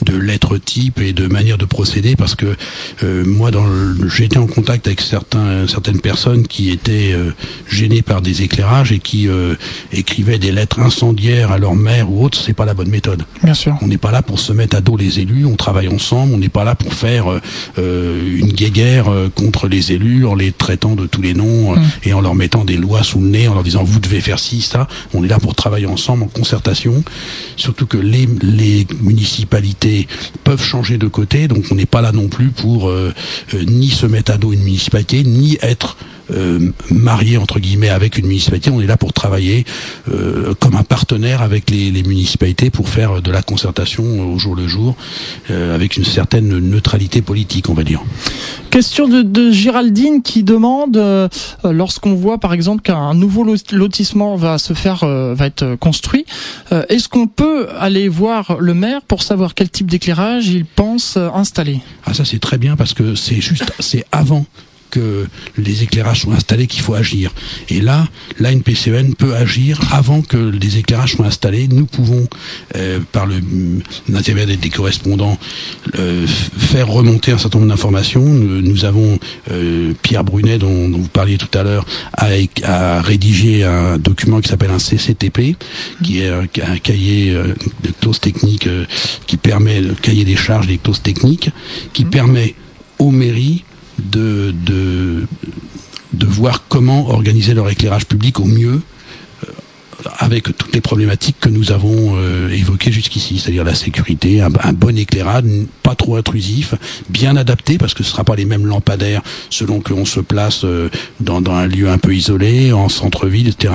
[0.06, 2.56] de lettres type et de manière de procéder parce que
[3.04, 3.66] euh, moi dans
[4.08, 7.32] j'ai été en contact avec certains certaines personnes qui étaient euh,
[7.70, 9.56] gênées par des éclairages et qui euh,
[9.92, 12.38] écrivaient des lettres incendiaires à leur mère ou autre.
[12.38, 13.24] C'est pas la bonne méthode.
[13.44, 13.78] Bien sûr.
[13.82, 15.46] On n'est pas là pour se mettre à dos les élus.
[15.46, 16.34] On travaille ensemble.
[16.34, 17.26] On n'est pas là pour faire
[17.78, 21.82] une guéguerre contre les élus en les traitant de tous les noms mm.
[22.04, 24.40] et en leur mettant des lois sous le nez en leur disant vous devez faire
[24.40, 24.88] ci ça.
[25.14, 27.04] On est là pour travailler ensemble en concertation.
[27.58, 30.08] Surtout que les, les municipalités
[30.44, 33.14] peuvent changer de côté, donc on n'est pas là non plus pour euh,
[33.54, 35.98] euh, ni se mettre à dos une municipalité, ni être
[36.32, 38.72] euh, marié entre guillemets avec une municipalité.
[38.72, 39.66] On est là pour travailler
[40.60, 44.96] comme un partenaire avec les, municipalités pour faire de la concertation au jour le jour,
[45.50, 48.02] avec une certaine neutralité politique, on va dire.
[48.70, 51.02] Question de, de Géraldine qui demande,
[51.64, 56.26] lorsqu'on voit par exemple qu'un nouveau lotissement va se faire, va être construit,
[56.90, 61.82] est-ce qu'on peut aller voir le maire pour savoir quel type d'éclairage il pense installer
[62.06, 64.46] Ah ça c'est très bien parce que c'est juste, c'est avant
[64.94, 65.26] que
[65.58, 67.34] les éclairages sont installés qu'il faut agir.
[67.70, 68.08] Et là,
[68.40, 71.68] là, une PCN peut agir avant que les éclairages soient installés.
[71.68, 72.28] Nous pouvons,
[72.76, 73.42] euh, par le
[74.08, 75.38] l'intermédiaire des correspondants,
[75.98, 78.24] euh, faire remonter un certain nombre d'informations.
[78.24, 79.18] Nous, avons
[79.50, 82.28] euh, Pierre Brunet, dont, vous parliez tout à l'heure, a,
[82.64, 85.56] a, rédigé un document qui s'appelle un CCTP,
[86.04, 86.46] qui est un,
[86.84, 88.70] cahier de clauses techniques
[89.26, 91.50] qui permet le cahier des charges des clauses techniques,
[91.94, 92.10] qui mmh.
[92.10, 92.56] permet
[93.00, 93.64] aux mairies
[94.12, 95.26] de, de,
[96.14, 98.82] de voir comment organiser leur éclairage public au mieux
[100.20, 104.98] avec toutes les problématiques que nous avons euh, évoquées jusqu'ici, c'est-à-dire la sécurité, un, bon
[104.98, 105.44] éclairage,
[105.82, 106.76] pas trop intrusif,
[107.10, 110.64] bien adapté, parce que ce ne sera pas les mêmes lampadaires selon qu'on se place
[110.64, 113.74] euh, dans, un lieu un peu isolé, en centre-ville, etc.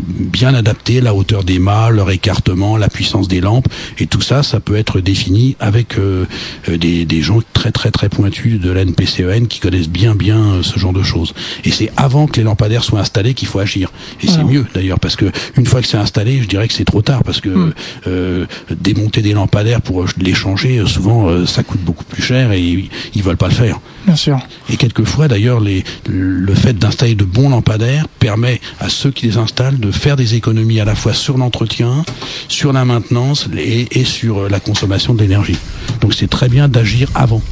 [0.00, 4.42] bien adapter la hauteur des mâts, leur écartement, la puissance des lampes, et tout ça,
[4.42, 5.96] ça peut être défini avec
[6.68, 10.78] des, des, gens très très très pointus de la NPCEN qui connaissent bien bien ce
[10.78, 11.34] genre de choses.
[11.64, 13.90] Et c'est avant que les lampadaires soient installés qu'il faut agir.
[14.22, 15.26] Et c'est mieux d'ailleurs parce que
[15.58, 17.72] une fois que c'est installé, je dirais que c'est trop tard parce que hmm.
[18.06, 22.60] euh, démonter des lampadaires pour les changer, souvent euh, ça coûte beaucoup plus cher et
[22.60, 23.80] ils, ils veulent pas le faire.
[24.06, 24.38] Bien sûr.
[24.70, 29.78] Et quelquefois d'ailleurs, le fait d'installer de bons lampadaires permet à ceux qui les installent
[29.78, 32.04] de faire des économies à la fois sur l'entretien,
[32.48, 35.58] sur la maintenance et, sur euh, la consommation d'énergie.
[36.00, 37.42] Donc c'est très bien d'agir avant.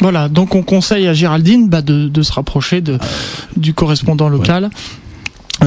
[0.00, 2.98] Voilà, donc on conseille à Géraldine bah, de, se rapprocher de,
[3.56, 4.64] du correspondant local.
[4.64, 4.68] Euh,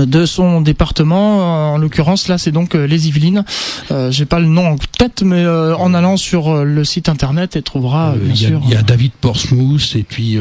[0.04, 1.40] de son département.
[1.42, 3.46] Euh, en l'occurrence, là, c'est donc euh, les Yvelines.
[3.92, 7.64] Euh, J'ai pas le nom en tête, mais en allant sur le site internet, elle
[7.64, 8.62] trouvera bien sûr.
[8.66, 10.38] Il y a David Portsmouth et puis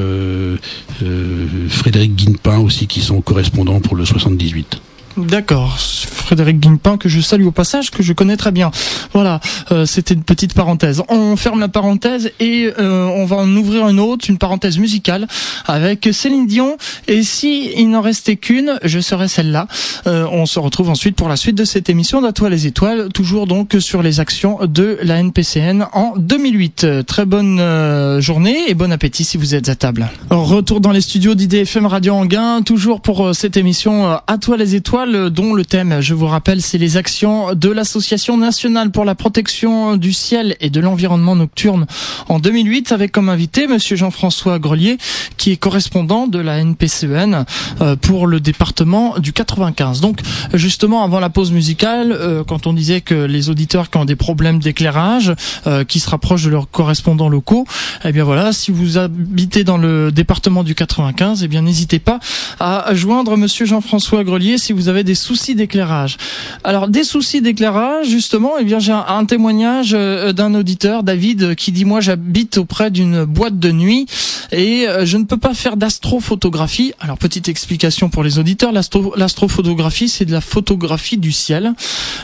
[1.69, 4.81] Frédéric Guinpin aussi qui sont correspondants pour le 78.
[5.17, 8.73] D'accord, Frédéric Guimpin que je salue au passage, que je connais très bien.
[9.13, 9.39] Voilà,
[9.71, 11.03] euh, c'était une petite parenthèse.
[11.09, 15.29] On ferme la parenthèse et euh, on va en ouvrir une autre, une parenthèse musicale
[15.67, 16.77] avec Céline Dion.
[17.07, 19.69] Et si il n'en restait qu'une, je serais celle-là.
[20.09, 23.47] Euh, on se retrouve ensuite pour la suite de cette émission d'Atoile les étoiles, toujours
[23.47, 27.05] donc sur les actions de la NPCN en 2008.
[27.07, 30.09] Très bonne journée et bon appétit si vous êtes à table.
[30.31, 35.04] Retour dans les studios d'IDFM Radio Anguin, toujours pour cette émission À toi les étoiles
[35.13, 39.97] dont le thème, je vous rappelle, c'est les actions de l'Association nationale pour la protection
[39.97, 41.87] du ciel et de l'environnement nocturne
[42.29, 44.99] en 2008 avec comme invité monsieur Jean-François Grelier
[45.37, 47.45] qui est correspondant de la NPCEN e
[47.83, 50.01] euh, pour le département du 95.
[50.01, 50.21] Donc
[50.53, 54.17] justement avant la pause musicale, euh, quand on disait que les auditeurs qui ont des
[54.17, 55.35] problèmes d'éclairage,
[55.67, 57.67] euh, qui se rapprochent de leurs correspondants locaux,
[58.05, 62.21] eh bien voilà, si vous habitez dans le département du 95, eh bien n'hésitez pas
[62.61, 66.17] à joindre monsieur Jean-François Grelier si vous des soucis d'éclairage.
[66.63, 71.73] Alors des soucis d'éclairage, justement, eh bien j'ai un, témoignage euh, d'un auditeur, David, qui
[71.73, 74.07] dit moi j'habite auprès d'une boîte de nuit
[74.53, 76.93] et euh, je ne peux pas faire d'astrophotographie.
[77.01, 81.73] Alors petite explication pour les auditeurs, l'astrophotographie c'est de la photographie du ciel.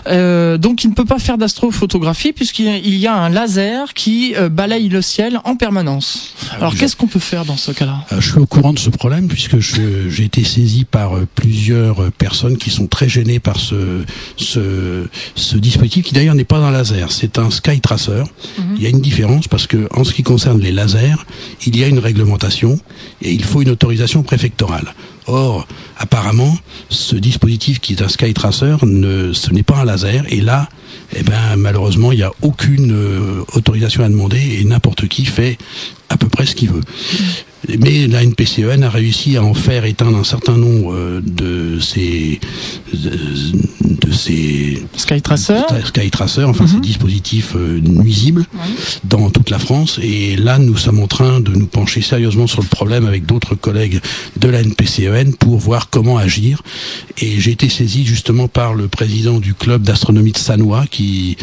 [0.06, 4.88] Euh, donc il ne peut pas faire d'astrophotographie puisqu'il y a un laser qui balaye
[4.88, 6.34] le ciel en permanence.
[6.52, 8.04] Ah Alors qu'est-ce qu'on peut faire dans ce cas-là?
[8.18, 12.70] Je suis au courant de ce problème puisque j'ai été saisi par plusieurs personnes qui
[12.70, 14.04] sont très gênés par ce,
[14.36, 18.22] ce, ce dispositif qui d'ailleurs n'est pas un laser, c'est un sky tracer.
[18.58, 18.74] Mhm.
[18.76, 21.24] Il y a une différence parce que en ce qui concerne les lasers,
[21.66, 22.78] il y a une réglementation
[23.22, 24.94] et il faut une autorisation préfectorale.
[25.26, 25.66] Or,
[25.98, 26.56] apparemment,
[26.88, 30.24] ce dispositif qui est un sky tracer, ne, ce n'est pas un laser.
[30.28, 30.68] Et là,
[31.14, 35.58] eh ben, malheureusement, il n'y a aucune euh, autorisation à demander et n'importe qui fait
[36.08, 36.80] à peu près ce qu'il veut.
[36.80, 37.26] Mhm.
[37.78, 42.40] Mais la NPCEN a réussi à en faire éteindre un certain nombre euh, de ces
[42.92, 46.82] de, ces Skytracer, Skytracer, enfin ces mhm.
[46.82, 48.46] dispositifs euh, nuisibles
[49.04, 49.98] dans toute la France.
[50.02, 53.54] Et là, nous sommes en train de nous pencher sérieusement sur le problème avec d'autres
[53.54, 54.00] collègues
[54.36, 56.62] de la NPCEN pour voir comment agir.
[57.18, 61.36] Et j'ai été saisi justement par le président du club d'astronomie de Sanois qui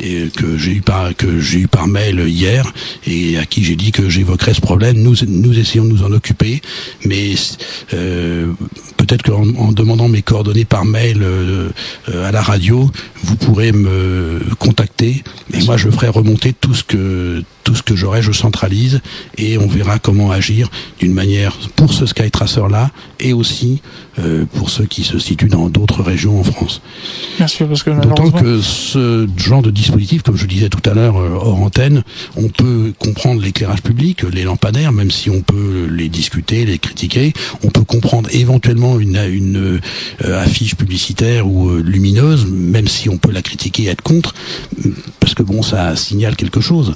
[0.00, 2.72] que j'ai eu par que j'ai eu par mail hier
[3.06, 4.96] et à qui j'ai dit que j'évoquerais ce problème.
[4.96, 6.62] Nous nous essayons de nous en occuper,
[7.04, 7.34] mais
[7.92, 8.52] euh,
[8.96, 11.70] peut-être qu'en en demandant mes coordonnées par mail euh,
[12.08, 12.90] euh, à la radio,
[13.22, 17.94] vous pourrez me contacter et moi je ferai remonter tout ce que tout ce que
[17.94, 19.00] j'aurai, je centralise
[19.38, 22.90] et on verra comment agir d'une manière pour ce Skytracer là
[23.22, 23.80] et aussi
[24.18, 26.82] euh, pour ceux qui se situent dans d'autres régions en France.
[27.38, 30.92] Bien sûr, parce que d'autant que ce genre de dispositif, comme je disais tout à
[30.92, 32.02] l'heure euh, hors antenne,
[32.36, 37.32] on peut comprendre l'éclairage public, les lampadaires, même si on peut les discuter, les critiquer,
[37.64, 39.80] on peut comprendre éventuellement une, une
[40.24, 44.34] euh, affiche publicitaire ou lumineuse, même si on peut la critiquer et être contre,
[45.20, 46.94] parce que bon, ça signale quelque chose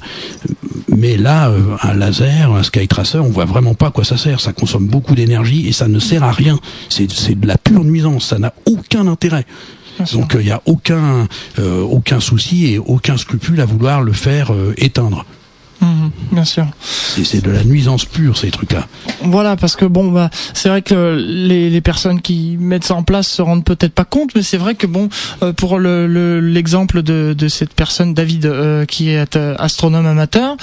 [0.97, 1.51] mais là,
[1.83, 4.39] un laser, un skytracer, on voit vraiment pas à quoi ça sert.
[4.39, 6.59] Ça consomme beaucoup d'énergie et ça ne sert à rien.
[6.89, 8.27] C'est de la pure nuisance.
[8.27, 9.45] Ça n'a aucun intérêt.
[10.13, 11.27] Donc il n'y a aucun,
[11.59, 15.25] euh, aucun souci et aucun scrupule à vouloir le faire euh, éteindre.
[15.81, 16.65] Mhm, bien sûr.
[17.23, 18.87] C'est de la nuisance pure ces trucs-là.
[19.23, 23.03] Voilà, parce que bon, bah, c'est vrai que les, les, personnes qui mettent ça en
[23.03, 25.09] place se rendent peut-être pas compte, mais c'est vrai que bon,
[25.43, 30.57] euh, pour l'exemple le, de, de, cette personne, David, euh, qui est euh, astronome amateur,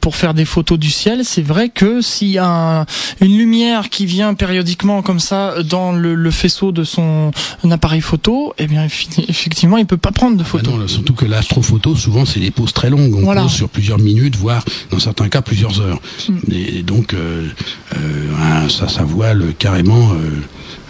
[0.00, 2.86] pour faire des photos du ciel, c'est vrai que s'il y a
[3.20, 7.32] une lumière qui vient périodiquement comme ça dans le, le faisceau de son
[7.70, 8.86] appareil photo, eh bien
[9.28, 10.74] effectivement, il peut pas prendre de ah photos.
[10.74, 14.29] non, surtout que l'astrophoto, souvent, c'est des poses très longues, on pose sur plusieurs minutes
[14.36, 16.00] voire dans certains cas plusieurs heures.
[16.28, 16.34] Mm.
[16.52, 17.48] Et donc euh,
[17.96, 20.12] euh, ça, ça voile carrément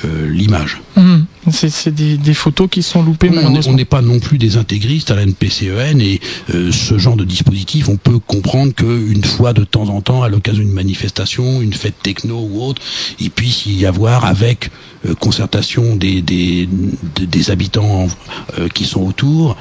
[0.02, 0.80] l'image.
[0.96, 1.16] Mmh.
[1.52, 3.30] C'est des, photos qui sont loupées.
[3.66, 7.90] on n'est pas non plus des intégristes à la NPCEN et ce genre de dispositif,
[7.90, 11.96] on peut comprendre qu'une fois de temps en temps, à l'occasion d'une manifestation, une fête
[12.02, 12.80] techno ou autre,
[13.18, 14.70] il puisse y avoir avec
[15.18, 16.66] concertation des, des,
[17.20, 18.08] des habitants
[18.72, 19.56] qui sont autour,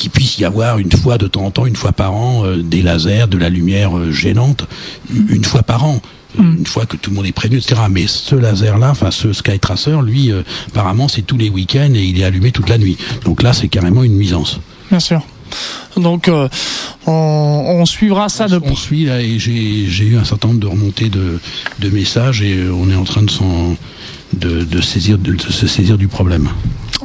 [0.00, 2.62] qu'il puisse y avoir une fois de temps en temps, une fois par an, euh,
[2.62, 4.66] des lasers, de la lumière euh, gênante,
[5.10, 6.00] une fois par an.
[6.38, 6.56] Euh, mm.
[6.58, 7.82] Une fois que tout le monde est prévenu, etc.
[7.90, 10.32] Mais ce laser-là, enfin ce Skytracer, lui,
[10.68, 12.96] apparemment, c'est tous les week-ends et il est allumé toute la nuit.
[13.24, 14.60] Donc là, c'est carrément une nuisance.
[14.90, 15.22] Bien sûr.
[15.96, 16.30] Donc
[17.06, 21.08] on, suivra ça de On suit là et j'ai eu un certain nombre de remontées
[21.08, 21.40] de,
[21.80, 23.28] de messages et on est en train de,
[24.34, 26.48] de, de, saisir, de se saisir du problème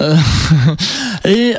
[0.00, 0.16] Euh,
[1.24, 1.54] et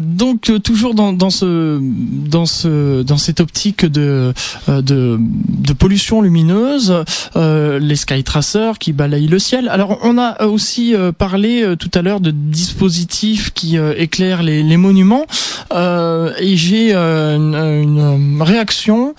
[0.00, 4.32] donc toujours dans, dans ce dans ce dans cette optique de
[4.68, 9.68] de, de pollution lumineuse euh, les Skytracers qui balayent le ciel.
[9.68, 14.76] Alors on a aussi euh, parlé euh, tout à l'heure de dispositifs qui éclairent les,
[14.76, 15.24] monuments
[15.72, 19.14] et j'ai une, réaction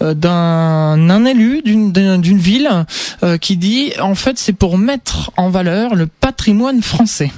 [0.00, 2.86] d'un un élu d'une ville
[3.40, 7.30] qui dit en fait c'est pour mettre en valeur le patrimoine français.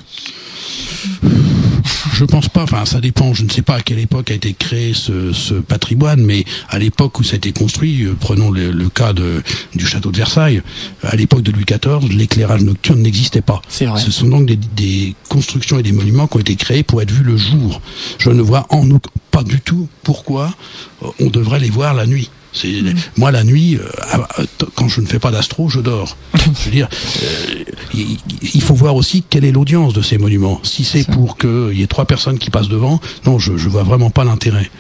[2.13, 2.63] Je pense pas.
[2.63, 3.35] Enfin, ça dépend.
[3.35, 6.79] Je ne sais pas à quelle époque a été créé ce, ce patrimoine, mais à
[6.79, 9.43] l'époque où ça a été construit, euh, prenons le, le cas de,
[9.75, 10.63] du château de Versailles.
[11.03, 13.61] À l'époque de Louis XIV, l'éclairage nocturne n'existait pas.
[13.81, 14.01] Vrai.
[14.01, 17.11] Ce sont donc des, des, constructions et des monuments qui ont été créés pour être
[17.11, 17.81] vus le jour.
[18.19, 18.87] Je ne vois en
[19.31, 20.55] pas du tout pourquoi
[21.03, 22.31] euh, on devrait les voir la nuit.
[22.55, 22.83] C'est
[23.17, 26.17] moi la nuit, euh, quand je ne fais pas d'astro, je dors.
[26.35, 26.89] je veux dire,
[27.23, 30.61] euh, il, faut voir aussi quelle est l'audience de ces monuments.
[30.63, 33.83] Si c'est pour qu'il y ait trois personnes qui passent devant, non, je, je vois
[33.83, 34.71] vraiment pas l'intérêt.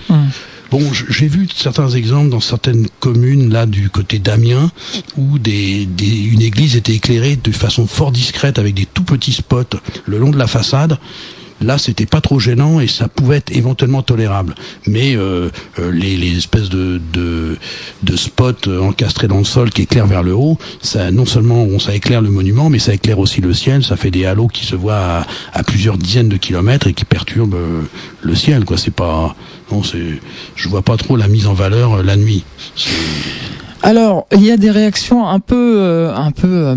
[0.70, 4.70] Bon, j'ai vu certains exemples dans certaines communes là du côté d'Amiens
[5.16, 9.32] où des, des, une église était éclairée de façon fort discrète avec des tout petits
[9.32, 10.98] spots le long de la façade
[11.64, 14.54] Là, c'était pas trop gênant et ça pouvait être éventuellement tolérable.
[14.86, 15.48] Mais euh,
[15.78, 17.56] euh, les, espèces de,
[18.16, 22.20] spots encastrés dans le sol qui éclairent vers le haut, ça non seulement ça éclaire
[22.20, 23.82] le monument, mais ça éclaire aussi le ciel.
[23.82, 27.54] Ça fait des halos qui se voient à, plusieurs dizaines de kilomètres et qui perturbent
[27.54, 27.82] euh,
[28.22, 28.64] le ciel.
[28.64, 29.34] Quoi, c'est pas
[29.72, 29.82] non,
[30.54, 32.44] je vois pas trop la mise en valeur la nuit.
[33.86, 36.74] Alors, il y a des réactions un peu, euh, un peu euh,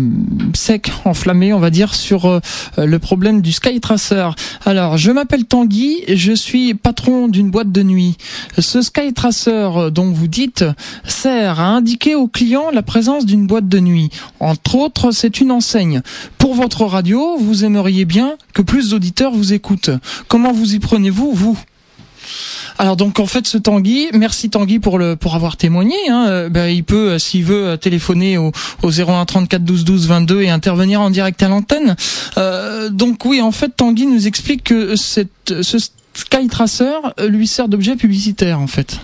[1.06, 2.40] enflammées, on va dire, sur euh,
[2.76, 4.28] le problème du Skytracer.
[4.66, 8.18] Alors, je m'appelle Tanguy, je suis patron d'une boîte de nuit.
[8.58, 10.66] Ce Skytracer dont vous dites
[11.06, 14.10] sert à indiquer aux clients la présence d'une boîte de nuit.
[14.38, 16.02] Entre autres, c'est une enseigne.
[16.36, 19.92] Pour votre radio, vous aimeriez bien que plus d'auditeurs vous écoutent.
[20.28, 21.58] Comment vous y prenez-vous, vous?
[22.78, 25.96] Alors donc en fait ce Tanguy, merci Tanguy pour le pour avoir témoigné.
[26.10, 30.08] Hein, ben, il peut euh, s'il veut euh, téléphoner au, au 01 34 12 12
[30.08, 31.96] 22 et intervenir en direct à l'antenne.
[32.90, 35.78] donc oui en fait Tanguy nous explique que cette, ce
[36.14, 38.98] Skytracer lui sert d'objet publicitaire en fait.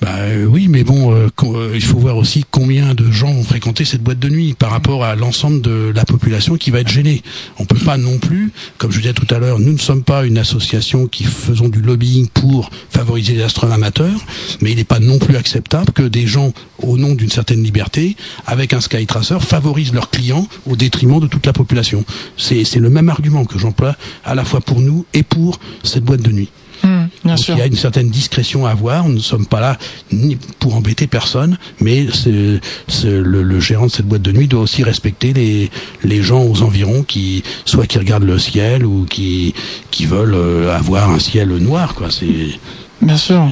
[0.00, 3.42] Bah euh, oui, mais bon, euh, euh, il faut voir aussi combien de gens ont
[3.42, 6.88] fréquenté cette boîte de nuit par rapport à l'ensemble de la population qui va être
[6.88, 7.22] gênée.
[7.58, 10.24] On peut pas non plus, comme je disais tout à l'heure, nous ne sommes pas
[10.24, 14.24] une association qui faisons du lobbying pour favoriser les astronautes amateurs,
[14.62, 18.16] mais il n'est pas non plus acceptable que des gens, au nom d'une certaine liberté,
[18.46, 22.06] avec un Skytracer, favorisent leurs clients au détriment de toute la population.
[22.38, 26.22] C'est le même argument que j'emploie à la fois pour nous et pour cette boîte
[26.22, 26.48] de nuit.
[26.82, 29.06] Mmh, Donc il y a une certaine discrétion à avoir.
[29.06, 29.78] Nous ne sommes pas là
[30.12, 32.60] ni pour embêter personne, mais le,
[33.42, 35.70] le, gérant de cette boîte de nuit doit aussi respecter les,
[36.02, 39.54] les gens aux environs qui soit qui regardent le ciel ou qui
[39.90, 41.94] qui veulent euh, avoir un ciel noir.
[41.94, 42.08] Quoi.
[42.10, 42.58] C'est
[43.02, 43.50] Bien sûr.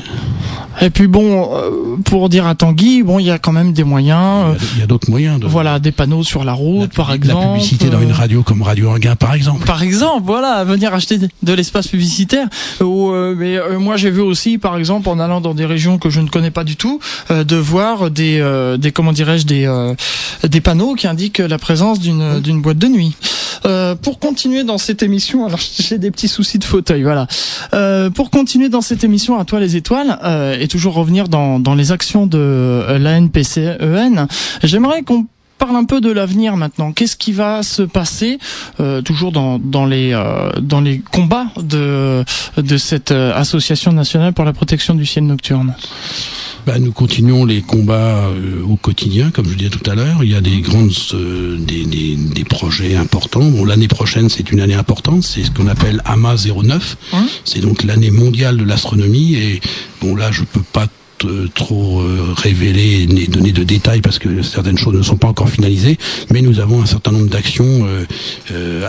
[0.81, 3.83] Et puis bon, euh, pour dire à Tanguy, bon, il y a quand même des
[3.83, 4.57] moyens.
[4.75, 5.41] Il y a, d'autres moyens.
[5.41, 5.47] De...
[5.47, 7.45] Voilà, des panneaux sur la route, par exemple.
[7.45, 9.65] La publicité dans une radio comme Radio Anguin, par exemple.
[9.65, 12.47] Par exemple, voilà, venir acheter de l'espace publicitaire.
[12.81, 16.11] Euh, mais euh, moi, j'ai vu aussi, par exemple, en allant dans des régions que
[16.11, 19.93] je ne connais pas du tout, de voir des, des comment dirais-je, des,
[20.45, 23.17] des panneaux qui indiquent la présence d'une d'une boîte de nuit.
[24.03, 27.27] pour continuer dans cette émission, alors j'ai des petits soucis de fauteuil, voilà.
[28.15, 31.75] pour continuer dans cette émission à toi les étoiles euh, et toujours revenir dans, dans
[31.75, 34.27] les actions de euh, la NPCEN.
[34.63, 35.27] J'aimerais qu'on
[35.59, 36.93] parle un peu de l'avenir maintenant.
[36.93, 38.39] Qu'est-ce qui va se passer
[38.81, 42.25] euh, toujours dans, dans les euh, dans les combats de
[42.57, 45.75] de cette euh, association nationale pour la protection du ciel nocturne?
[46.67, 48.29] Bah, Nous continuons les combats
[48.69, 50.19] au quotidien, comme je disais tout à l'heure.
[50.23, 50.93] Il y a des grandes,
[51.61, 53.41] des, des, des, projets importants.
[53.43, 55.23] Bon, l'année prochaine, c'est une année importante.
[55.23, 56.97] C'est ce qu'on appelle AMA 09.
[57.15, 59.35] Hein c'est donc l'année mondiale de l'astronomie.
[59.37, 59.61] Et
[60.03, 60.89] bon, là, je peux pas
[61.55, 62.03] trop
[62.37, 65.99] révéler et donner de détails parce que certaines choses ne sont pas encore finalisées,
[66.31, 67.87] mais nous avons un certain nombre d'actions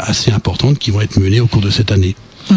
[0.01, 2.15] assez importantes qui vont être menées au cours de cette année.
[2.49, 2.55] Mmh.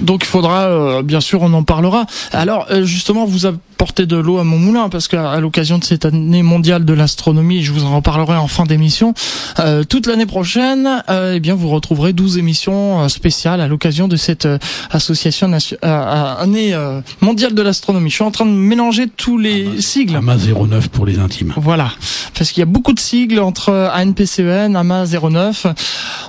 [0.00, 2.06] Donc il faudra, bien sûr, on en parlera.
[2.32, 6.04] Alors justement, vous avez porter de l'eau à mon moulin parce qu'à l'occasion de cette
[6.04, 9.12] année mondiale de l'astronomie, je vous en reparlerai en fin d'émission,
[9.58, 14.06] euh, toute l'année prochaine, euh, eh bien vous retrouverez 12 émissions euh, spéciales à l'occasion
[14.06, 14.58] de cette euh,
[14.92, 15.50] association
[15.82, 16.76] année
[17.20, 18.08] mondiale de l'astronomie.
[18.08, 20.14] Je suis en train de mélanger tous les AMA, sigles.
[20.14, 21.52] AMA 09 pour les intimes.
[21.56, 21.90] Voilà,
[22.38, 25.66] parce qu'il y a beaucoup de sigles entre ANPCEN, AMA 09.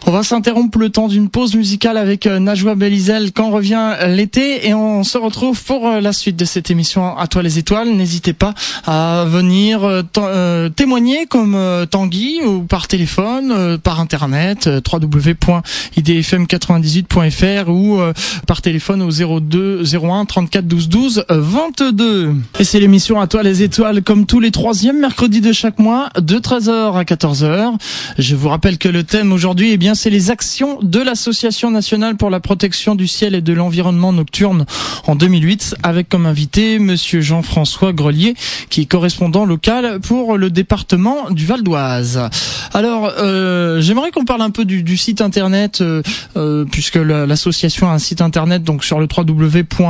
[0.08, 4.74] On va s'interrompre le temps d'une pause musicale avec Najwa Belizel quand revient l'été et
[4.74, 8.56] on se retrouve pour la suite de cette émission à toi les étoiles, n'hésitez pas
[8.86, 18.00] à venir euh, euh, témoigner comme euh, Tanguy ou par téléphone, par internet, www.idfm98.fr ou
[18.48, 22.34] par téléphone au 02 01 34 12 12 22.
[22.60, 26.08] Et c'est l'émission à toi les étoiles comme tous les troisièmes mercredis de chaque mois
[26.20, 27.74] de 13h à 14h.
[28.18, 32.16] Je vous rappelle que le thème aujourd'hui, eh bien, c'est les actions de l'Association nationale
[32.16, 34.66] pour la protection du ciel et de l'environnement nocturne
[35.06, 38.36] en 2008 avec comme invité monsieur Jean Jean-François Grelier,
[38.70, 42.30] qui est correspondant local pour le département du Val d'Oise.
[42.76, 46.04] Alors, euh, j'aimerais qu'on parle un peu du, site internet, euh,
[46.38, 49.88] euh, puisque l'association a un site internet donc sur le www.anpcen.fr,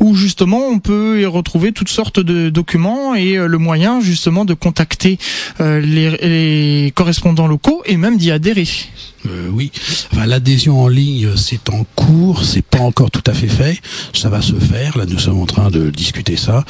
[0.00, 4.54] où justement on peut y retrouver toutes sortes de documents et le moyen justement de
[4.54, 5.18] contacter
[5.60, 8.68] les correspondants locaux et même d'y adhérer.
[9.50, 9.72] Oui,
[10.26, 13.80] l'adhésion en ligne, c'est en cours, c'est pas encore tout à fait fait.
[14.12, 14.96] Ça va se faire.
[14.98, 16.64] Là, nous sommes en train de discuter ça.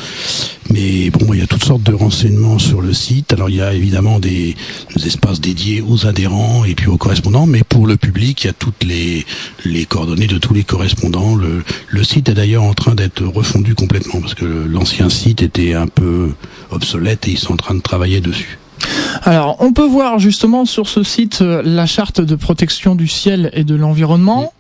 [0.71, 3.33] Mais bon, il y a toutes sortes de renseignements sur le site.
[3.33, 4.57] Alors, il y a évidemment des,
[5.05, 8.55] espaces dédiés aux adhérents et puis aux correspondants, mais pour le public, il y a
[8.55, 9.27] toutes les,
[9.65, 11.35] les coordonnées de tous les correspondants.
[11.35, 15.75] Le, le site est d'ailleurs en train d'être refondu complètement parce que l'ancien site était
[15.75, 16.33] un peu
[16.71, 18.59] obsolète et ils sont en train de travailler dessus.
[19.23, 23.51] Alors, on peut voir justement sur ce site euh, la charte de protection du ciel
[23.53, 24.53] et de l'environnement.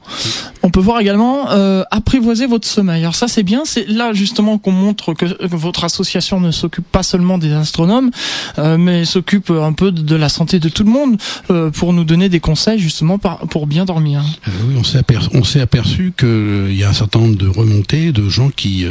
[0.62, 3.02] On peut voir également euh, apprivoiser votre sommeil.
[3.02, 7.02] Alors ça c'est bien, c'est là justement qu'on montre que, votre association ne s'occupe pas
[7.02, 8.11] seulement des astronomes,
[8.59, 12.05] euh, mais s'occupe un peu de, la santé de tout le monde euh, pour nous
[12.05, 14.24] donner des conseils justement pour bien dormir.
[14.48, 18.50] Euh, oui, on s'est aperçu, on y a un certain nombre de remontées de gens
[18.50, 18.86] qui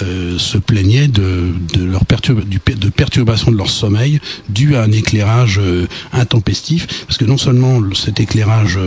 [0.00, 5.60] se plaignaient de, de leur de perturbation de leur sommeil dû à un éclairage
[6.12, 8.78] intempestif, parce que non seulement cet éclairage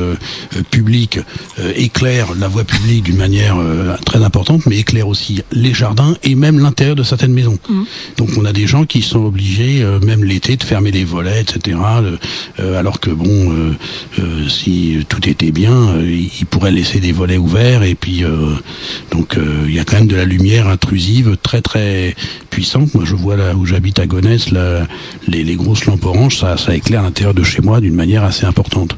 [0.71, 1.19] public
[1.52, 6.15] euh, éclaire la voie publique d'une manière euh, très importante, mais éclaire aussi les jardins
[6.23, 7.59] et même l'intérieur de certaines maisons.
[7.69, 7.83] Mmh.
[8.17, 11.41] Donc on a des gens qui sont obligés, euh, même l'été, de fermer les volets,
[11.41, 11.77] etc.
[12.57, 13.73] alors que bon,
[14.47, 18.23] si tout était bien, ils pourraient laisser des volets ouverts et puis
[19.11, 19.37] donc
[19.67, 22.15] il y a quand même de la lumière intrusive très très
[22.49, 22.93] puissante.
[22.93, 26.75] Moi je vois là où j'habite à Gonesse, les, les, grosses lampes oranges, ça, ça
[26.75, 28.95] éclaire l'intérieur de chez moi d'une manière assez importante.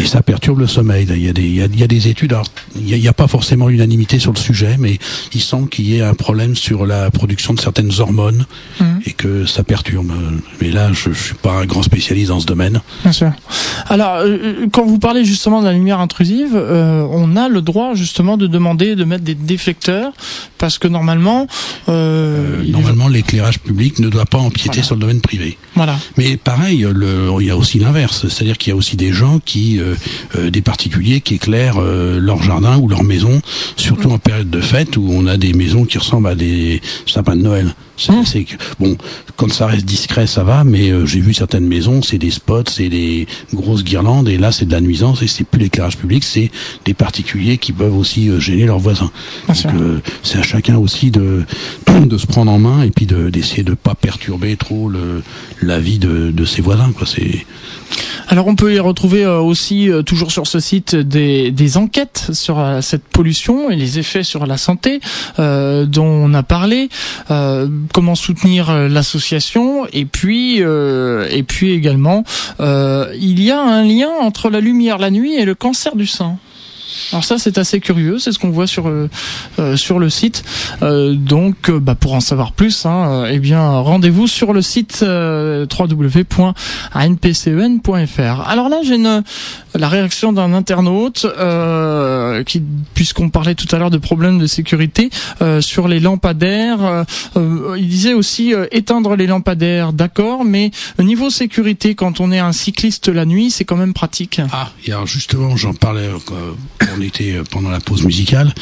[0.00, 1.06] Et ça perturbe le sommeil.
[1.10, 2.32] Il y a des, il y a, des études.
[2.32, 2.46] Alors,
[2.76, 4.98] il n'y a, pas forcément unanimité sur le sujet, mais
[5.32, 8.46] il semble qu'il y ait un problème sur la production de certaines hormones
[8.80, 8.84] mmh.
[9.06, 10.12] et que ça perturbe.
[10.60, 12.80] Mais là, je, je suis pas un grand spécialiste dans ce domaine.
[13.02, 13.32] Bien sûr.
[13.88, 17.94] Alors, euh, quand vous parlez justement de la lumière intrusive, euh, on a le droit
[17.94, 20.12] justement de demander de mettre des déflecteurs
[20.58, 21.46] parce que normalement,
[21.88, 25.56] euh, normalement, l'éclairage public ne doit pas empiéter sur le domaine privé.
[25.74, 25.96] Voilà.
[26.16, 26.86] Mais pareil,
[27.40, 29.80] il y a aussi l'inverse, c'est-à-dire qu'il y a aussi des gens qui,
[30.36, 33.40] des particuliers qui éclairent leur jardin ou leur maison,
[33.76, 37.36] surtout en période de fête où on a des maisons qui ressemblent à des sapins
[37.36, 37.74] de Noël.
[37.98, 38.96] C'est que bon,
[39.36, 42.64] quand ça reste discret, ça va, mais euh, j'ai vu certaines maisons, c'est des spots,
[42.68, 46.22] c'est des grosses guirlandes, et là c'est de la nuisance, et c'est plus l'éclairage public,
[46.22, 46.50] c'est
[46.84, 49.10] des particuliers qui peuvent aussi euh, gêner leurs voisins.
[49.48, 51.44] Donc euh, c'est à chacun aussi de
[51.98, 55.22] de se prendre en main et puis d'essayer de, de pas perturber trop le
[55.60, 56.92] la vie de, de ses voisins.
[56.96, 57.44] Quoi, c'est
[58.28, 63.04] alors on peut y retrouver aussi toujours sur ce site des, des enquêtes sur cette
[63.04, 65.00] pollution et les effets sur la santé
[65.38, 66.88] euh, dont on a parlé.
[67.30, 72.24] Euh, comment soutenir euh, l'association et puis euh, et puis également
[72.60, 76.06] euh, il y a un lien entre la lumière la nuit et le cancer du
[76.06, 76.38] sein.
[77.12, 78.92] Alors ça c'est assez curieux, c'est ce qu'on voit sur
[79.76, 80.44] sur le site.
[80.80, 86.48] donc bah, pour en savoir plus, hein, eh bien rendez-vous sur le site www.anpcen.fr.
[88.48, 89.22] Alors là j'ai une
[89.74, 91.26] la réaction d'un internaute
[92.46, 92.62] qui
[92.94, 95.10] puisqu'on parlait tout à l'heure de problèmes de sécurité
[95.60, 97.04] sur les lampadaires,
[97.36, 102.52] il disait aussi éteindre les lampadaires, d'accord, mais au niveau sécurité, quand on est un
[102.52, 104.40] cycliste la nuit, c'est quand même pratique.
[104.52, 108.54] Ah, et alors justement, j'en parlais, euh, on était euh, pendant la pause musicale.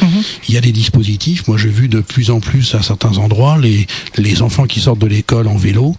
[0.48, 1.46] Il y a des dispositifs.
[1.48, 4.98] Moi, j'ai vu de plus en plus à certains endroits les les enfants qui sortent
[4.98, 5.96] de l'école en vélo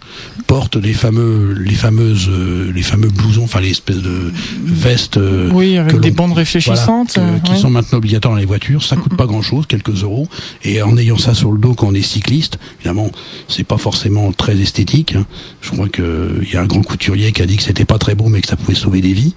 [0.47, 4.31] portent les fameux les fameuses euh, les fameux blousons, enfin les espèces de
[4.65, 5.19] vestes.
[5.51, 8.83] oui, avec des bandes réfléchissantes, qui sont maintenant obligatoires dans les voitures.
[8.83, 10.27] Ça coûte pas grand chose, quelques euros.
[10.63, 13.11] Et en ayant ça sur le dos quand on est cycliste, évidemment,
[13.47, 15.15] c'est pas forcément très esthétique.
[15.15, 15.25] Hein.
[15.61, 18.15] Je crois qu'il y a un grand couturier qui a dit que c'était pas très
[18.15, 19.33] beau, mais que ça pouvait sauver des vies.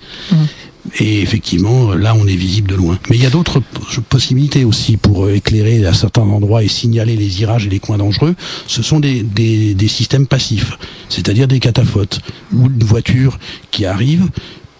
[0.99, 2.99] Et effectivement, là, on est visible de loin.
[3.09, 3.61] Mais il y a d'autres
[4.09, 7.99] possibilités aussi pour euh, éclairer à certains endroits et signaler les virages et les coins
[7.99, 8.35] dangereux.
[8.67, 10.79] Ce sont des, des, des systèmes passifs,
[11.09, 12.21] c'est-à-dire des cataphotes
[12.53, 13.39] ou une voiture
[13.71, 14.29] qui arrive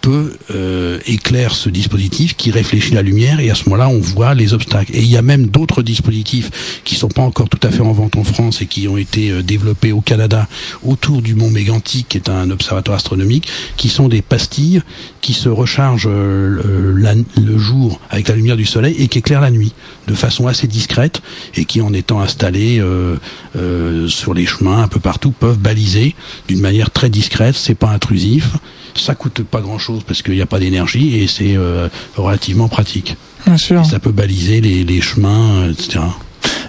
[0.01, 4.33] peut euh, éclaire ce dispositif qui réfléchit la lumière et à ce moment-là on voit
[4.33, 4.95] les obstacles.
[4.95, 7.91] Et il y a même d'autres dispositifs qui sont pas encore tout à fait en
[7.91, 10.47] vente en France et qui ont été euh, développés au Canada
[10.83, 13.47] autour du mont Mégantic qui est un observatoire astronomique,
[13.77, 14.81] qui sont des pastilles
[15.21, 16.93] qui se rechargent euh,
[17.37, 19.73] le, jour avec la lumière du soleil et qui éclairent la nuit
[20.07, 21.21] de façon assez discrète
[21.55, 23.15] et qui en étant installées euh,
[23.55, 26.15] euh, sur les chemins un peu partout peuvent baliser
[26.47, 28.57] d'une manière très discrète, c'est pas intrusif
[28.95, 32.67] ça coûte pas grand chose parce qu'il n'y a pas d'énergie et c'est euh, relativement
[32.67, 33.15] pratique.
[33.45, 33.85] Bien sûr.
[33.85, 35.99] ça peut baliser les, les chemins, etc.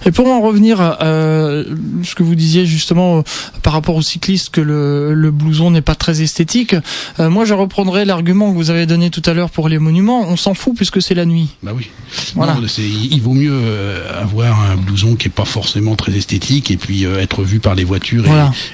[0.06, 1.64] Et pour en revenir à euh,
[2.02, 3.22] ce que vous disiez justement euh,
[3.62, 6.74] par rapport aux cyclistes que le, le blouson n'est pas très esthétique,
[7.20, 10.24] euh, moi je reprendrai l'argument que vous avez donné tout à l'heure pour les monuments.
[10.28, 11.50] On s'en fout puisque c'est la nuit.
[11.62, 11.88] Bah oui.
[12.34, 12.56] Voilà.
[12.78, 13.60] il vaut mieux
[14.20, 17.84] avoir un blouson qui est pas forcément très esthétique et puis être vu par les
[17.84, 18.24] voitures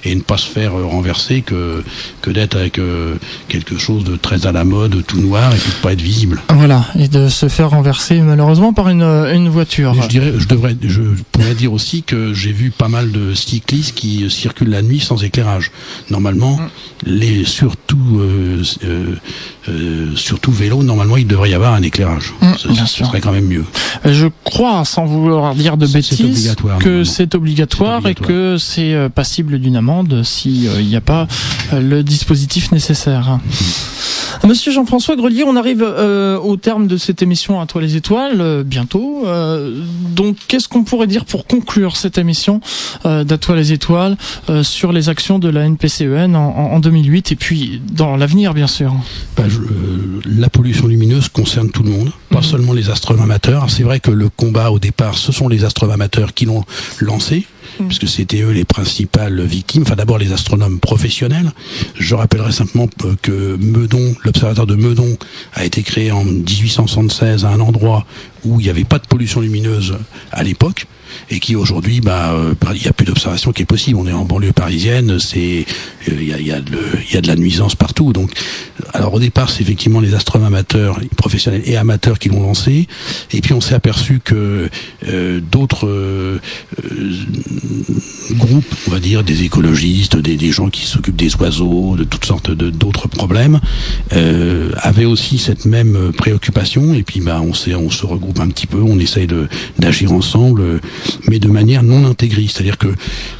[0.04, 1.84] et, et, ne pas se faire renverser que
[2.20, 2.80] que d'être avec
[3.48, 6.40] quelque chose de très à la mode, tout noir et puis de pas être visible.
[6.50, 6.84] Voilà.
[6.98, 9.94] Et de se faire renverser malheureusement par une, une voiture.
[10.02, 13.94] je dirais, je devrais, je, pourrais dire aussi que j'ai vu pas mal de cyclistes
[13.94, 15.70] qui circulent la nuit sans éclairage.
[16.10, 16.68] Normalement, mm.
[17.06, 19.16] les surtout euh, euh,
[19.68, 22.32] euh, surtout vélo, normalement il devrait y avoir un éclairage.
[22.40, 22.52] Mm,
[22.86, 23.64] ce serait quand même mieux.
[24.04, 29.76] Je crois, sans vouloir dire de bêtises, que c'est obligatoire, et que c'est passible d'une
[29.76, 31.26] amende s'il n'y a pas
[31.72, 33.38] le dispositif nécessaire.
[33.38, 34.17] Mm.
[34.46, 39.24] Monsieur Jean-François Grelier, on arrive au terme de cette émission à toi les étoiles bientôt.
[40.14, 42.60] donc qu'est-ce qu'on pourrait dire pour conclure cette émission
[43.04, 44.16] euh, d'Atoile les étoiles
[44.50, 48.66] euh, sur les actions de la NPCEN en, en 2008 et puis dans l'avenir bien
[48.66, 48.94] sûr?
[49.36, 53.68] Bah, euh, La pollution lumineuse concerne tout le monde, pas seulement les astronomes amateurs.
[53.68, 56.64] C'est vrai que le combat au départ, ce sont les astronomes amateurs qui l'ont
[57.00, 57.46] lancé
[57.80, 57.88] mhm.
[57.88, 61.52] puisque c'était eux les principales victimes, enfin d'abord les astronomes professionnels.
[61.96, 62.88] Je rappellerai simplement
[63.22, 65.16] que Meudon, l'observatoire de Meudon,
[65.54, 68.06] a été créé en 1876 à un endroit
[68.44, 69.96] où il n'y avait pas de pollution lumineuse
[70.30, 70.86] à l'époque
[71.30, 73.98] et qui aujourd'hui, bah, euh, il n'y a plus d'observation qui est possible.
[73.98, 75.66] On est en banlieue parisienne, c'est,
[76.08, 78.12] euh, il y, a, de, la nuisance partout.
[78.12, 78.32] Donc,
[78.94, 82.86] alors au départ, c'est effectivement les astronomes amateurs, professionnels et amateurs qui l'ont lancé.
[83.32, 84.68] Et puis on s'est aperçu que
[85.06, 86.40] euh, d'autres
[88.32, 92.50] groupes, on va dire, des écologistes, des, gens qui s'occupent des oiseaux, de toutes sortes
[92.50, 93.60] d'autres problèmes,
[94.10, 96.94] avaient aussi cette même préoccupation.
[96.94, 99.28] Et puis, bah, on, se regroupe un petit peu, on essaye
[99.78, 100.80] d'agir ensemble
[101.28, 102.56] mais de manière non intégriste.
[102.56, 102.94] C'est-à-dire que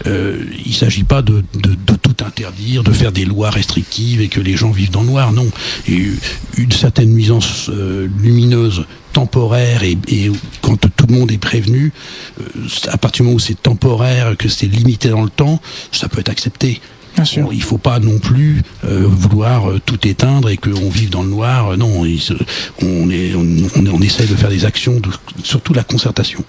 [0.07, 4.29] euh, il s'agit pas de, de, de, tout interdire, de faire des lois restrictives et
[4.29, 5.33] que les gens vivent dans le noir.
[5.33, 5.49] Non,
[5.89, 6.11] et
[6.57, 10.31] une certaine nuisance euh, lumineuse temporaire et, et,
[10.63, 11.93] quand tout le monde est prévenu,
[12.41, 12.45] euh,
[12.89, 15.61] à partir du moment où c'est temporaire, que c'est limité dans le temps,
[15.93, 16.81] ça peut être accepté.
[17.15, 17.49] Bien sûr.
[17.53, 21.31] il faut pas non plus euh, vouloir euh, tout éteindre et qu'on vive dans le
[21.31, 21.77] noir.
[21.77, 25.09] Non, on, est, on, on, on, essaie de faire des actions, de,
[25.43, 26.45] surtout la concertation.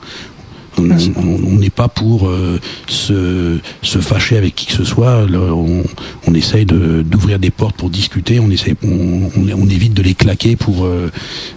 [1.17, 5.25] On n'est pas pour euh, se, se, fâcher avec qui que ce soit.
[5.31, 5.83] on,
[6.27, 8.39] on, essaye d'ouvrir des portes pour discuter.
[8.39, 11.11] On, essaye, on, on évite de les claquer pour euh,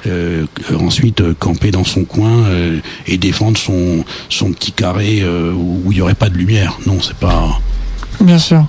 [0.07, 0.47] euh,
[0.79, 2.47] ensuite camper dans son coin
[3.07, 6.79] et défendre son, son petit carré où il n'y aurait pas de lumière.
[6.87, 7.61] Non, c'est pas.
[8.21, 8.65] Bien sûr.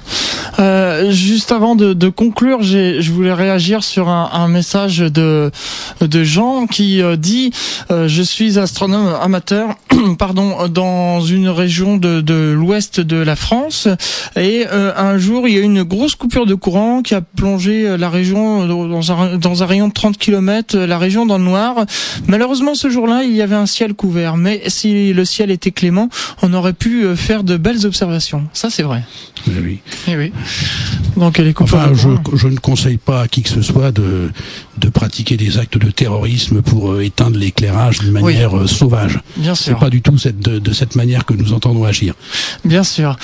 [0.59, 5.51] Euh, Euh, juste avant de, de conclure, je voulais réagir sur un, message de,
[6.01, 7.51] de Jean qui euh, dit
[7.91, 9.75] euh, Je suis astronome amateur
[10.19, 13.87] pardon, dans une région de, de l'ouest de la France
[14.35, 17.97] et un jour il y a eu une grosse coupure de courant qui a plongé
[17.97, 21.85] la région dans un, dans un rayon de 30 km, la région dans le noir.
[22.27, 26.09] Malheureusement ce jour-là il y avait un ciel couvert, mais si le ciel était clément,
[26.41, 28.43] on aurait pu faire de belles observations.
[28.53, 29.03] Ça c'est vrai.
[29.47, 29.79] Oui, oui.
[30.07, 30.31] Eh oui.
[31.17, 34.31] Donc elle est enfin, je, je, ne conseille pas à qui que ce soit de,
[34.77, 39.19] de pratiquer des actes de terrorisme pour euh, éteindre l'éclairage d'une manière euh, sauvage.
[39.37, 39.73] Bien sûr.
[39.73, 42.15] C'est pas du tout cette, de, de, cette manière que nous entendons agir.
[42.65, 43.17] Bien sûr.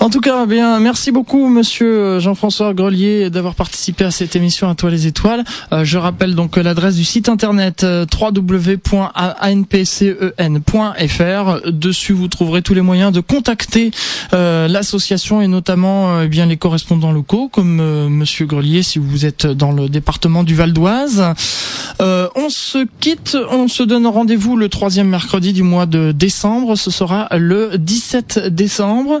[0.00, 4.68] En tout cas, bien, merci beaucoup, Monsieur euh, Jean-François Grelier, d'avoir participé à cette émission
[4.68, 5.44] à toi les étoiles.
[5.72, 8.92] Euh, je rappelle donc l'adresse du site internet www.anpcen.fr.
[11.70, 13.90] Dessus, vous trouverez tous les moyens de contacter
[14.32, 17.76] l'association et notamment eh bien les correspondants locaux, comme
[18.08, 21.34] Monsieur Grelier, si vous êtes dans le département du Val d'Oise
[22.00, 26.76] euh, on se quitte, on se donne rendez-vous le troisième mercredi du mois de décembre.
[26.76, 29.20] Ce sera le 17 décembre.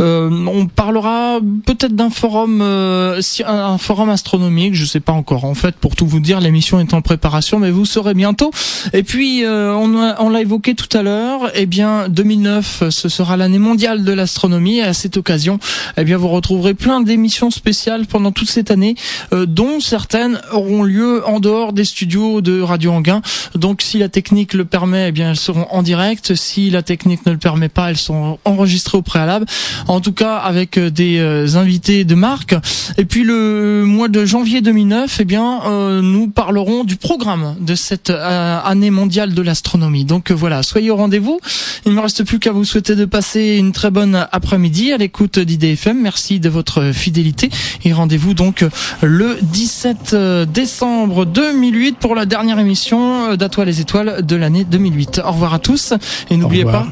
[0.00, 4.74] Euh, on parlera peut-être d'un forum, euh, un forum astronomique.
[4.74, 5.44] Je sais pas encore.
[5.44, 8.50] En fait, pour tout vous dire, l'émission est en préparation, mais vous saurez bientôt.
[8.92, 11.50] Et puis, on, l'a évoqué tout à l'heure.
[11.54, 14.78] Eh bien, 2009, ce sera l'année mondiale de l'astronomie.
[14.78, 15.57] Et à cette occasion,
[15.96, 18.94] eh bien, vous retrouverez plein d'émissions spéciales pendant toute cette année,
[19.32, 23.22] dont certaines auront lieu en dehors des studios de Radio Anguin.
[23.54, 26.34] Donc si la technique le permet, eh bien elles seront en direct.
[26.34, 29.46] Si la technique ne le permet pas, elles sont enregistrées au préalable.
[29.86, 32.54] En tout cas avec euh, des euh, invités de marque.
[32.96, 37.74] Et puis le mois de janvier 2009, eh bien euh, nous parlerons du programme de
[37.74, 40.04] cette année mondiale de l'astronomie.
[40.04, 41.40] Donc voilà, soyez au rendez-vous.
[41.84, 44.96] Il ne me reste plus qu'à vous souhaiter de passer une très bonne après-midi à
[44.96, 46.00] l'écoute d'IDFM.
[46.00, 47.50] Merci de votre fidélité
[47.84, 48.64] et rendez-vous donc
[49.02, 50.16] le 17
[50.52, 55.20] décembre 2008 pour la dernière émission d'Atoile les étoiles de l'année 2008.
[55.24, 55.92] Au revoir à tous
[56.30, 56.86] et n'oubliez pas,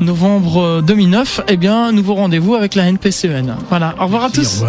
[0.00, 3.56] novembre 2009, eh bien, nouveau rendez-vous avec la NPCN.
[3.68, 4.62] Voilà, au revoir à tous.